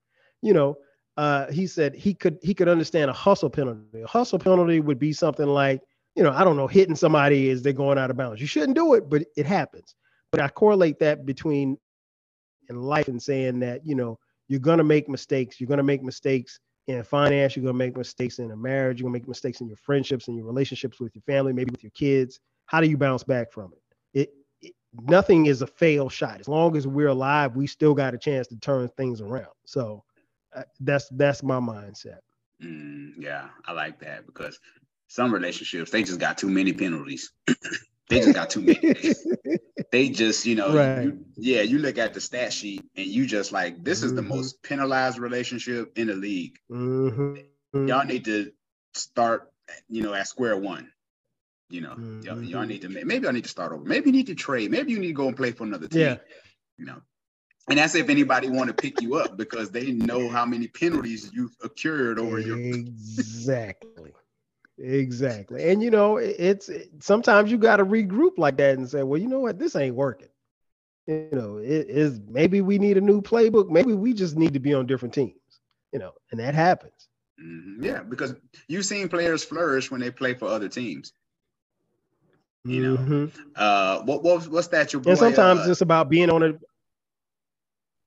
[0.42, 0.76] You know,
[1.16, 4.02] uh, he said he could he could understand a hustle penalty.
[4.02, 5.80] A hustle penalty would be something like
[6.14, 8.40] you know, I don't know, hitting somebody as they're going out of bounds.
[8.40, 9.94] You shouldn't do it, but it happens.
[10.34, 11.78] But I correlate that between
[12.68, 14.18] in life and saying that, you know,
[14.48, 15.60] you're going to make mistakes.
[15.60, 16.58] You're going to make mistakes
[16.88, 17.54] in finance.
[17.54, 18.98] You're going to make mistakes in a marriage.
[18.98, 21.70] You're going to make mistakes in your friendships and your relationships with your family, maybe
[21.70, 22.40] with your kids.
[22.66, 24.22] How do you bounce back from it?
[24.22, 24.72] It, it
[25.08, 26.40] nothing is a fail shot.
[26.40, 29.54] As long as we're alive, we still got a chance to turn things around.
[29.66, 30.02] So
[30.52, 32.18] uh, that's that's my mindset.
[32.60, 34.58] Mm, yeah, I like that because
[35.06, 37.30] some relationships they just got too many penalties.
[38.08, 39.14] They just got too many.
[39.92, 41.04] they just, you know, right.
[41.04, 44.16] you, yeah, you look at the stat sheet and you just like, this is mm-hmm.
[44.16, 46.58] the most penalized relationship in the league.
[46.70, 47.88] Mm-hmm.
[47.88, 48.52] Y'all need to
[48.94, 49.50] start,
[49.88, 50.90] you know, at square one.
[51.70, 52.20] You know, mm-hmm.
[52.20, 52.68] y'all, y'all, mm-hmm.
[52.68, 53.82] need to maybe I need to start over.
[53.84, 54.70] Maybe you need to trade.
[54.70, 56.02] Maybe you need to go and play for another team.
[56.02, 56.16] Yeah.
[56.76, 57.00] You know,
[57.68, 61.30] and that's if anybody want to pick you up because they know how many penalties
[61.32, 64.12] you've occurred over your exactly.
[64.78, 65.70] Exactly.
[65.70, 66.68] And you know, it's
[67.00, 69.94] sometimes you got to regroup like that and say, well, you know what, this ain't
[69.94, 70.28] working.
[71.06, 73.68] You know, it is maybe we need a new playbook.
[73.68, 75.60] Maybe we just need to be on different teams,
[75.92, 77.08] you know, and that happens.
[77.40, 77.84] Mm-hmm.
[77.84, 78.34] Yeah, because
[78.68, 81.12] you've seen players flourish when they play for other teams.
[82.64, 83.40] You know, mm-hmm.
[83.56, 86.52] uh, what, what what's that your boy, And sometimes uh, it's about being on a.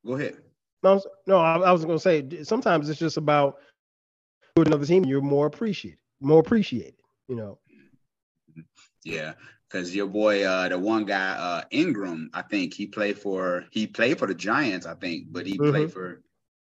[0.06, 0.38] Go ahead.
[0.82, 3.58] No, no, I, I was going to say sometimes it's just about
[4.56, 5.06] with another team.
[5.06, 6.96] You're more appreciated more appreciated,
[7.28, 7.60] you know.
[9.04, 9.34] Yeah,
[9.70, 13.88] because your boy, uh, the one guy, uh, Engram, I think he played for he
[13.88, 15.72] played for the Giants, I think, but he mm-hmm.
[15.72, 16.22] played for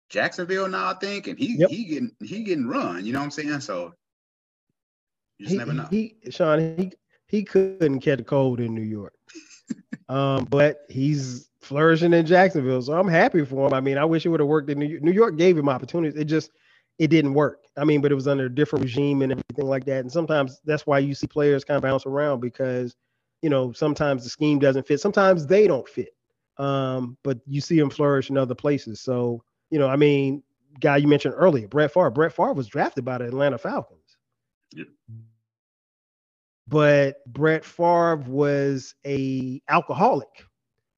[0.09, 1.69] Jacksonville now, I think, and he yep.
[1.69, 3.05] he getting he getting run.
[3.05, 3.59] You know what I'm saying?
[3.61, 3.93] So
[5.37, 5.87] you just he, never know.
[5.89, 6.91] He Sean, he
[7.27, 9.13] he couldn't catch a cold in New York,
[10.09, 13.73] um, but he's flourishing in Jacksonville, so I'm happy for him.
[13.73, 15.03] I mean, I wish it would have worked in New York.
[15.03, 16.19] New York gave him opportunities.
[16.19, 16.51] It just
[16.99, 17.60] it didn't work.
[17.77, 20.01] I mean, but it was under a different regime and everything like that.
[20.01, 22.95] And sometimes that's why you see players kind of bounce around because,
[23.41, 24.99] you know, sometimes the scheme doesn't fit.
[24.99, 26.13] Sometimes they don't fit.
[26.57, 28.99] Um, but you see them flourish in other places.
[29.01, 30.43] So, you know, I mean,
[30.79, 32.11] guy you mentioned earlier, Brett Favre.
[32.11, 34.17] Brett Favre was drafted by the Atlanta Falcons.
[34.73, 34.85] Yeah.
[36.67, 40.45] But Brett Favre was a alcoholic,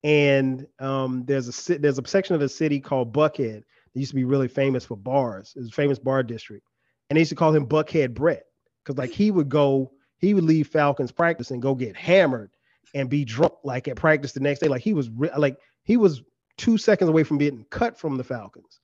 [0.04, 3.64] and um, there's a there's a section of the city called Buckhead
[3.94, 5.54] they used to be really famous for bars.
[5.56, 6.68] It was a famous bar district.
[7.10, 8.44] And they used to call him Buckhead Brett
[8.84, 12.52] because like he would go, he would leave Falcons practice and go get hammered
[12.96, 14.68] and be drunk like at practice the next day.
[14.68, 16.24] Like he was re- like he was
[16.58, 18.80] two seconds away from being cut from the Falcons.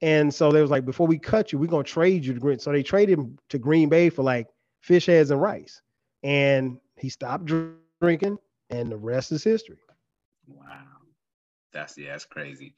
[0.00, 2.58] And so they was like, before we cut you, we're gonna trade you to Green.
[2.58, 4.48] So they traded him to Green Bay for like
[4.80, 5.82] fish heads and rice.
[6.22, 7.50] And he stopped
[8.00, 8.38] drinking,
[8.70, 9.78] and the rest is history.
[10.46, 10.84] Wow.
[11.72, 12.74] That's yeah, that's crazy.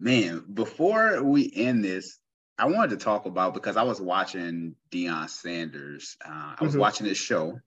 [0.00, 2.18] Man, before we end this,
[2.58, 6.16] I wanted to talk about because I was watching Deion Sanders.
[6.24, 6.80] Uh, I was mm-hmm.
[6.80, 7.60] watching this show,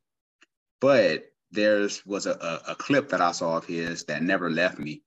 [0.80, 4.80] but there's was a, a, a, clip that I saw of his that never left
[4.80, 5.02] me,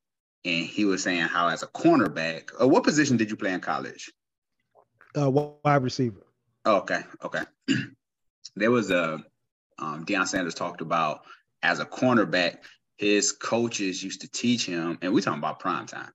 [0.44, 3.60] and he was saying how as a cornerback, uh, what position did you play in
[3.60, 4.10] college?
[5.16, 6.26] Uh, wide receiver.
[6.66, 7.42] okay, okay.
[8.56, 9.22] there was a
[9.78, 11.22] um, Deion Sanders talked about
[11.62, 12.58] as a cornerback,
[12.96, 16.10] his coaches used to teach him, and we talking about prime time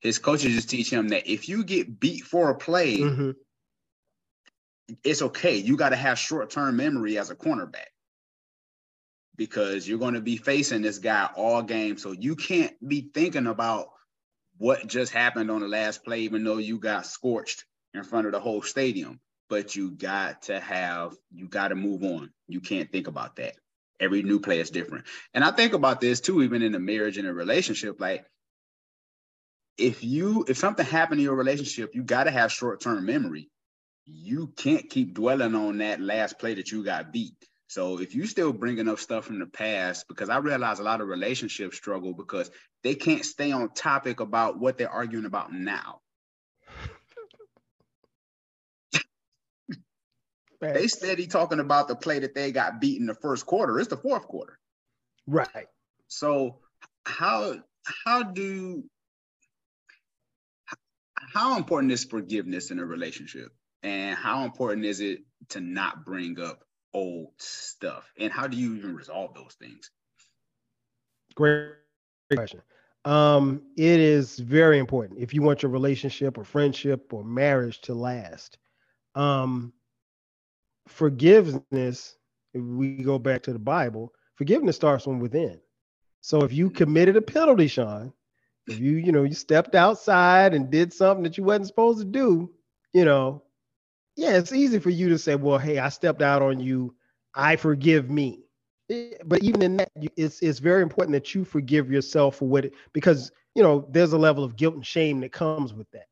[0.00, 3.30] his coaches just teach him that if you get beat for a play, mm-hmm.
[5.04, 5.56] it's okay.
[5.56, 7.90] You got to have short term memory as a cornerback
[9.36, 11.98] because you're going to be facing this guy all game.
[11.98, 13.88] So you can't be thinking about
[14.58, 18.32] what just happened on the last play, even though you got scorched in front of
[18.32, 19.20] the whole stadium.
[19.48, 22.30] But you got to have, you got to move on.
[22.46, 23.54] You can't think about that.
[23.98, 25.06] Every new play is different.
[25.34, 28.00] And I think about this too, even in a marriage and a relationship.
[28.00, 28.24] Like,
[29.80, 33.50] if you if something happened in your relationship, you got to have short term memory.
[34.06, 37.34] You can't keep dwelling on that last play that you got beat.
[37.68, 41.00] So if you still bringing up stuff from the past, because I realize a lot
[41.00, 42.50] of relationships struggle because
[42.82, 46.00] they can't stay on topic about what they're arguing about now.
[50.60, 53.78] they steady talking about the play that they got beat in the first quarter.
[53.78, 54.58] It's the fourth quarter.
[55.26, 55.68] Right.
[56.08, 56.58] So
[57.04, 57.54] how
[58.04, 58.84] how do
[61.32, 63.52] how important is forgiveness in a relationship?
[63.82, 68.10] And how important is it to not bring up old stuff?
[68.18, 69.90] And how do you even resolve those things?
[71.34, 71.74] Great
[72.34, 72.62] question.
[73.04, 77.94] Um, it is very important if you want your relationship or friendship or marriage to
[77.94, 78.58] last.
[79.14, 79.72] Um,
[80.86, 82.16] forgiveness,
[82.52, 85.60] if we go back to the Bible, forgiveness starts from within.
[86.20, 86.76] So if you mm-hmm.
[86.76, 88.12] committed a penalty, Sean,
[88.70, 92.04] if you you know you stepped outside and did something that you wasn't supposed to
[92.04, 92.50] do
[92.92, 93.42] you know
[94.16, 96.94] yeah it's easy for you to say well hey i stepped out on you
[97.34, 98.44] I forgive me.
[98.90, 102.64] Eh, but even in that, it's it's very important that you forgive yourself for what
[102.66, 106.06] it because you know there's a level of guilt and shame that comes with that.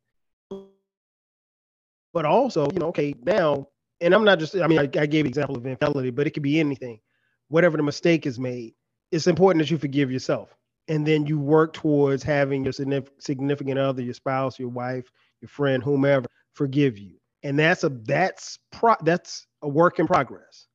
[2.13, 3.69] But also, you know, okay, now,
[4.01, 6.43] and I'm not just I mean I, I gave example of infidelity, but it could
[6.43, 7.01] be anything.
[7.49, 8.75] Whatever the mistake is made,
[9.11, 10.55] it's important that you forgive yourself,
[10.89, 12.73] and then you work towards having your
[13.19, 15.11] significant other, your spouse, your wife,
[15.41, 20.69] your friend, whomever, forgive you, and that's a that's pro that's a work in progress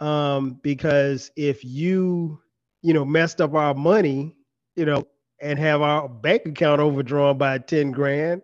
[0.00, 2.40] um, because if you
[2.82, 4.36] you know messed up our money,
[4.76, 5.06] you know,
[5.40, 8.42] and have our bank account overdrawn by ten grand,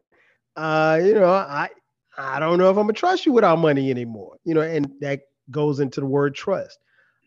[0.57, 1.69] uh, you know, I
[2.19, 4.37] I don't know if I'm gonna trust you with our money anymore.
[4.45, 6.79] You know, and that goes into the word trust.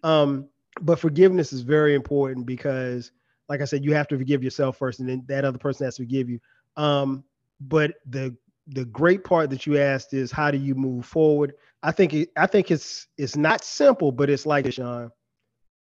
[0.04, 0.50] Um,
[0.82, 3.12] but forgiveness is very important because,
[3.50, 5.96] like I said, you have to forgive yourself first, and then that other person has
[5.96, 6.40] to forgive you.
[6.76, 7.24] Um,
[7.62, 8.36] but the
[8.68, 11.54] the great part that you asked is how do you move forward?
[11.84, 15.12] I think it, I think it's it's not simple, but it's like Sean.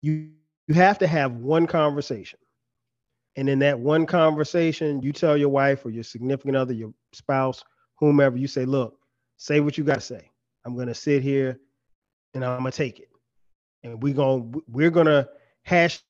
[0.01, 0.29] You
[0.67, 2.39] you have to have one conversation.
[3.35, 7.63] And in that one conversation, you tell your wife or your significant other, your spouse,
[7.95, 8.97] whomever, you say, look,
[9.37, 10.29] say what you gotta say.
[10.65, 11.59] I'm gonna sit here
[12.33, 13.09] and I'm gonna take it.
[13.83, 15.27] And we're gonna we're gonna
[15.63, 16.01] hash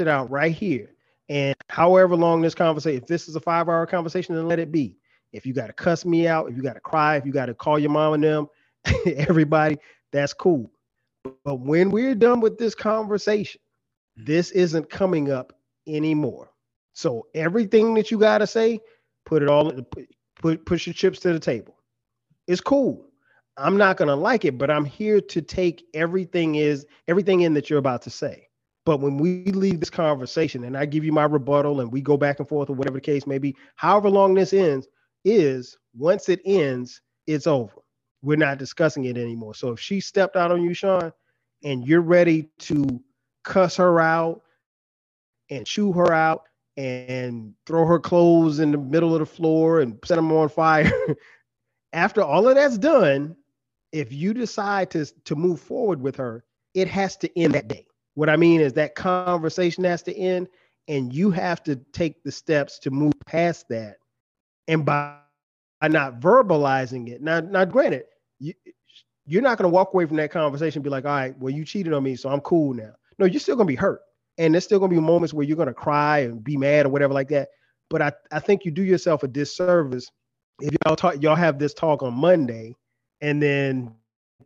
[0.00, 0.94] it out right here.
[1.28, 4.96] And however long this conversation, if this is a five-hour conversation, then let it be.
[5.32, 7.90] If you gotta cuss me out, if you gotta cry, if you gotta call your
[7.90, 8.48] mom and them,
[9.06, 9.78] everybody,
[10.12, 10.70] that's cool.
[11.44, 13.60] But when we're done with this conversation,
[14.18, 14.24] mm-hmm.
[14.26, 15.52] this isn't coming up
[15.86, 16.50] anymore.
[16.94, 18.80] So everything that you got to say,
[19.24, 20.08] put it all put,
[20.40, 21.76] put push your chips to the table.
[22.46, 23.04] It's cool.
[23.56, 27.54] I'm not going to like it, but I'm here to take everything is everything in
[27.54, 28.47] that you're about to say.
[28.88, 32.16] But when we leave this conversation and I give you my rebuttal and we go
[32.16, 34.88] back and forth or whatever the case may be, however long this ends
[35.26, 37.82] is once it ends, it's over
[38.22, 39.54] we're not discussing it anymore.
[39.54, 41.12] So if she stepped out on you, Sean,
[41.62, 43.02] and you're ready to
[43.44, 44.42] cuss her out
[45.50, 46.44] and chew her out
[46.76, 50.90] and throw her clothes in the middle of the floor and set them on fire,
[51.92, 53.36] after all of that's done,
[53.92, 57.86] if you decide to, to move forward with her, it has to end that day.
[58.18, 60.48] What I mean is that conversation has to end,
[60.88, 63.98] and you have to take the steps to move past that.
[64.66, 65.18] And by
[65.80, 67.22] by not verbalizing it.
[67.22, 68.02] Now, now granted,
[68.40, 68.52] you,
[69.24, 71.54] you're not going to walk away from that conversation and be like, all right, well,
[71.54, 72.90] you cheated on me, so I'm cool now.
[73.20, 74.00] No, you're still going to be hurt.
[74.38, 76.86] And there's still going to be moments where you're going to cry and be mad
[76.86, 77.50] or whatever like that.
[77.88, 80.10] But I, I think you do yourself a disservice
[80.60, 82.74] if y'all talk, y'all have this talk on Monday,
[83.20, 83.94] and then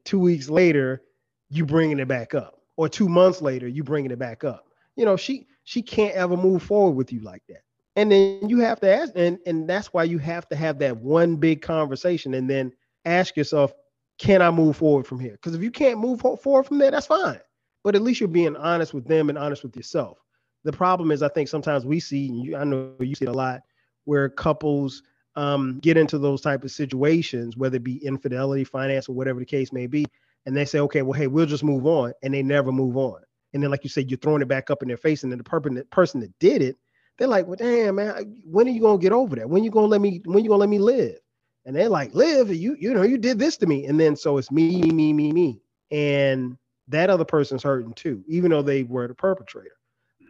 [0.05, 1.03] two weeks later,
[1.49, 4.66] you bringing it back up, or two months later, you bringing it back up.
[4.97, 7.62] You know, she she can't ever move forward with you like that.
[7.95, 10.97] And then you have to ask and and that's why you have to have that
[10.97, 12.73] one big conversation and then
[13.05, 13.73] ask yourself
[14.18, 15.33] can i move forward from here?
[15.33, 17.41] Because if you can't move forward from there that's fine.
[17.85, 20.18] But at least you're being honest with them and honest with yourself.
[20.64, 23.33] The problem is i think sometimes we see you, i know you see it a
[23.33, 23.61] lot
[24.05, 25.03] where couples
[25.35, 29.47] um, get into those type of situations whether it be infidelity finance or whatever the
[29.47, 30.05] case may be
[30.47, 33.20] and they say okay well hey we'll just move on and they never move on
[33.55, 35.38] and then like you said you're throwing it back up in their face and then
[35.38, 36.76] the person that did it
[37.18, 39.49] they're like, well, damn, man, when are you gonna get over that?
[39.49, 40.22] When you gonna let me?
[40.24, 41.18] When you gonna let me live?
[41.64, 42.53] And they're like, live?
[42.53, 45.12] You, you know, you did this to me, and then so it's me, me, me,
[45.12, 46.57] me, me, and
[46.88, 49.76] that other person's hurting too, even though they were the perpetrator.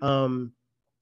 [0.02, 0.52] Um,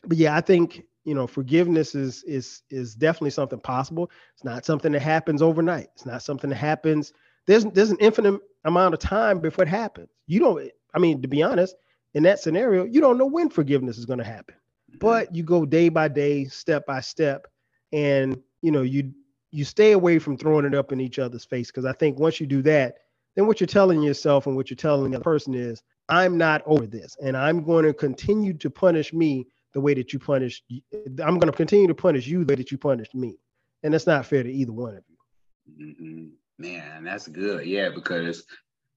[0.05, 4.11] but yeah, I think you know forgiveness is is is definitely something possible.
[4.35, 5.89] It's not something that happens overnight.
[5.95, 7.13] It's not something that happens.
[7.47, 10.09] There's there's an infinite amount of time before it happens.
[10.27, 10.71] You don't.
[10.95, 11.75] I mean, to be honest,
[12.15, 14.55] in that scenario, you don't know when forgiveness is going to happen
[14.99, 17.47] but you go day by day, step by step,
[17.93, 19.13] and you know you
[19.51, 22.41] you stay away from throwing it up in each other's face because I think once
[22.41, 22.97] you do that,
[23.37, 26.63] then what you're telling yourself and what you're telling the other person is, I'm not
[26.67, 30.63] over this, and I'm going to continue to punish me the way that you punish.
[30.93, 33.39] I'm going to continue to punish you the way that you punished me,
[33.83, 35.87] and that's not fair to either one of you.
[35.87, 36.27] Mm-hmm.
[36.61, 37.65] Man, that's good.
[37.65, 38.45] Yeah, because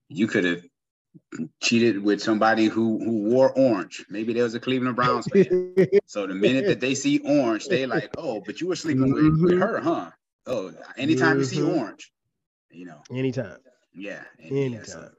[0.10, 0.64] you could have
[1.62, 4.06] cheated with somebody who who wore orange.
[4.10, 5.76] Maybe there was a Cleveland Browns fan.
[6.06, 9.24] so the minute that they see orange, they like, oh, but you were sleeping with,
[9.24, 9.62] with mm-hmm.
[9.62, 10.12] her, huh?
[10.46, 11.80] Oh, anytime you see mm-hmm.
[11.80, 12.12] orange,
[12.70, 13.02] you know.
[13.10, 13.56] Anytime.
[13.94, 14.24] Yeah.
[14.42, 14.74] anytime.
[14.74, 15.10] Yeah, so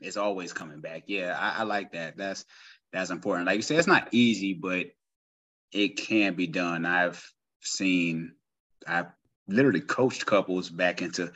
[0.00, 1.04] it's always coming back.
[1.06, 2.16] Yeah, I, I like that.
[2.16, 2.44] That's
[2.92, 3.46] that's important.
[3.46, 4.86] Like you said, it's not easy, but
[5.70, 6.84] it can be done.
[6.84, 7.24] I've
[7.60, 8.32] seen,
[8.88, 9.12] I've
[9.46, 11.32] literally coached couples back into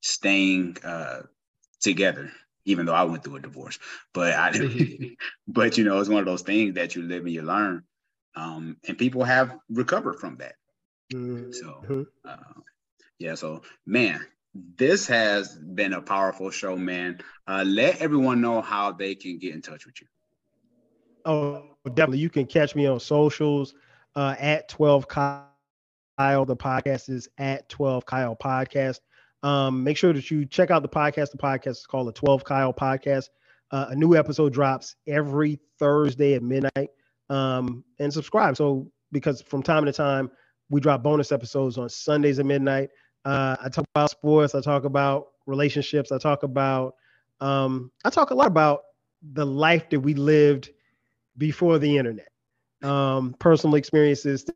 [0.00, 1.22] staying uh,
[1.80, 2.30] together
[2.64, 3.78] even though I went through a divorce.
[4.12, 4.52] But I,
[5.48, 7.84] but you know, it's one of those things that you live and you learn,
[8.36, 10.54] um, and people have recovered from that.
[11.12, 11.52] Mm-hmm.
[11.52, 12.36] So, uh,
[13.18, 13.34] yeah.
[13.34, 14.24] So, man,
[14.54, 17.20] this has been a powerful show, man.
[17.46, 20.06] Uh, let everyone know how they can get in touch with you.
[21.24, 22.18] Oh, definitely.
[22.18, 23.74] You can catch me on socials
[24.14, 25.46] uh, at 12 Kyle.
[26.18, 29.00] The podcast is at 12 Kyle Podcast.
[29.42, 31.30] Um, make sure that you check out the podcast.
[31.30, 33.28] The podcast is called the 12 Kyle Podcast.
[33.70, 36.90] Uh, a new episode drops every Thursday at midnight.
[37.28, 38.56] Um, and subscribe.
[38.56, 40.30] So, because from time to time,
[40.68, 42.90] we drop bonus episodes on Sundays at midnight.
[43.24, 44.54] Uh, I talk about sports.
[44.54, 46.12] I talk about relationships.
[46.12, 46.94] I talk about,
[47.40, 48.82] um, I talk a lot about
[49.32, 50.70] the life that we lived
[51.36, 52.28] before the internet,
[52.82, 54.46] um, personal experiences,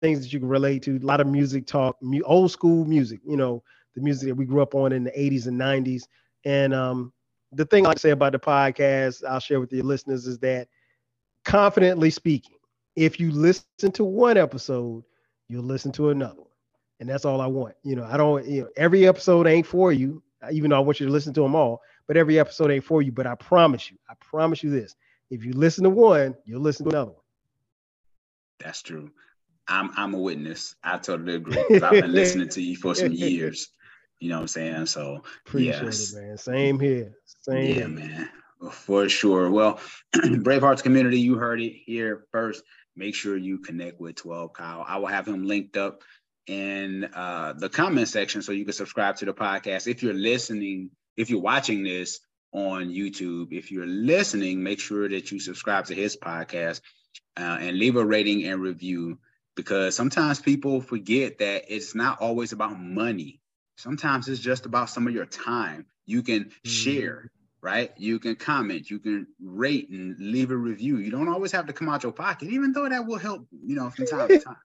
[0.00, 0.96] things that you can relate to.
[0.96, 3.20] A lot of music talk, old school music.
[3.26, 3.62] You know,
[3.94, 6.04] the music that we grew up on in the 80s and 90s.
[6.44, 7.12] And um,
[7.52, 10.68] the thing I like say about the podcast, I'll share with your listeners, is that
[11.44, 12.56] confidently speaking,
[12.96, 15.04] if you listen to one episode,
[15.48, 16.48] you'll listen to another one.
[17.00, 17.74] And that's all I want.
[17.82, 21.00] You know, I don't, you know, every episode ain't for you, even though I want
[21.00, 23.12] you to listen to them all, but every episode ain't for you.
[23.12, 24.94] But I promise you, I promise you this
[25.30, 27.20] if you listen to one, you'll listen to another one.
[28.60, 29.10] That's true.
[29.66, 30.76] I'm I'm a witness.
[30.84, 31.58] I totally agree.
[31.80, 33.68] I've been listening to you for some years.
[34.24, 34.86] You know what I'm saying?
[34.86, 36.14] So appreciate yes.
[36.14, 36.38] it, man.
[36.38, 37.12] Same here.
[37.42, 37.66] Same.
[37.66, 37.88] Yeah, here.
[37.88, 38.28] man.
[38.72, 39.50] For sure.
[39.50, 39.78] Well,
[40.38, 42.64] Brave Hearts community, you heard it here first.
[42.96, 44.82] Make sure you connect with 12 Kyle.
[44.88, 46.00] I will have him linked up
[46.46, 49.86] in uh, the comment section so you can subscribe to the podcast.
[49.86, 52.20] If you're listening, if you're watching this
[52.52, 56.80] on YouTube, if you're listening, make sure that you subscribe to his podcast
[57.36, 59.18] uh, and leave a rating and review
[59.54, 63.42] because sometimes people forget that it's not always about money.
[63.76, 65.86] Sometimes it's just about some of your time.
[66.06, 66.68] You can mm-hmm.
[66.68, 67.92] share, right?
[67.96, 70.98] You can comment, you can rate and leave a review.
[70.98, 73.74] You don't always have to come out your pocket, even though that will help, you
[73.74, 74.56] know, from time to time.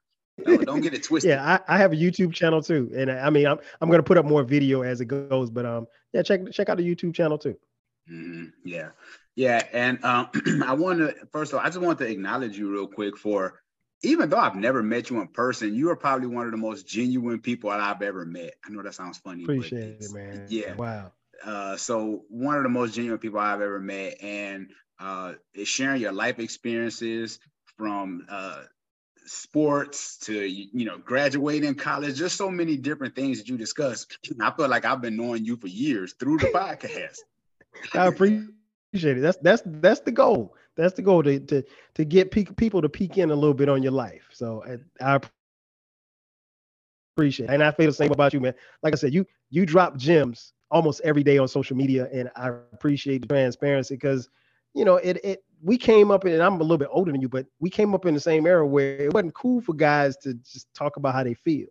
[0.66, 1.32] don't get it twisted.
[1.32, 4.18] Yeah, I, I, have a YouTube channel too, and I mean, I'm I'm gonna put
[4.18, 7.38] up more video as it goes, but um, yeah, check check out the YouTube channel
[7.38, 7.58] too.
[8.10, 8.46] Mm-hmm.
[8.64, 8.90] Yeah,
[9.36, 10.30] yeah, and um,
[10.66, 13.62] I want to first of all, I just want to acknowledge you real quick for
[14.02, 16.88] even though I've never met you in person, you are probably one of the most
[16.88, 18.54] genuine people that I've ever met.
[18.66, 19.44] I know that sounds funny.
[19.44, 20.46] Appreciate it, man.
[20.50, 20.76] Yeah.
[20.76, 21.12] Wow.
[21.44, 24.70] Uh, so one of the most genuine people I've ever met, and
[25.00, 25.34] uh,
[25.64, 27.40] sharing your life experiences
[27.78, 28.64] from uh,
[29.26, 34.06] sports to you know graduating college, just so many different things that you discuss.
[34.42, 37.20] I feel like I've been knowing you for years through the podcast.
[37.94, 39.22] I appreciate it.
[39.22, 40.56] That's that's that's the goal.
[40.76, 41.64] That's the goal to to
[41.96, 44.30] to get pe- people to peek in a little bit on your life.
[44.32, 44.64] So
[45.02, 45.20] I, I
[47.16, 47.54] appreciate, it.
[47.54, 48.54] and I feel the same about you, man.
[48.84, 52.50] Like I said, you you drop gems almost every day on social media, and I
[52.74, 54.30] appreciate the transparency because
[54.74, 57.22] you know it it we came up in, and I'm a little bit older than
[57.22, 60.16] you, but we came up in the same era where it wasn't cool for guys
[60.18, 61.68] to just talk about how they feel.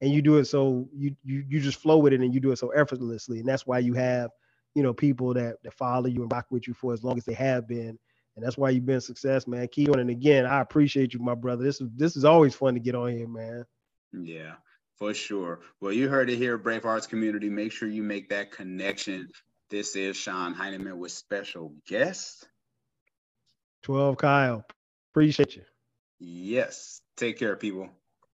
[0.00, 2.52] And you do it so you you you just flow with it and you do
[2.52, 3.40] it so effortlessly.
[3.40, 4.30] And that's why you have,
[4.74, 7.24] you know, people that, that follow you and rock with you for as long as
[7.24, 7.98] they have been.
[8.38, 9.66] And that's why you've been success, man.
[9.66, 9.98] Keep on.
[9.98, 11.64] And again, I appreciate you, my brother.
[11.64, 13.64] This is this is always fun to get on here, man.
[14.12, 14.52] Yeah,
[14.96, 15.60] for sure.
[15.80, 17.50] Well, you heard it here, Brave Bravehearts community.
[17.50, 19.28] Make sure you make that connection.
[19.70, 22.46] This is Sean Heineman with special guest
[23.82, 24.64] 12 Kyle.
[25.12, 25.62] Appreciate you.
[26.20, 27.00] Yes.
[27.16, 27.90] Take care, people.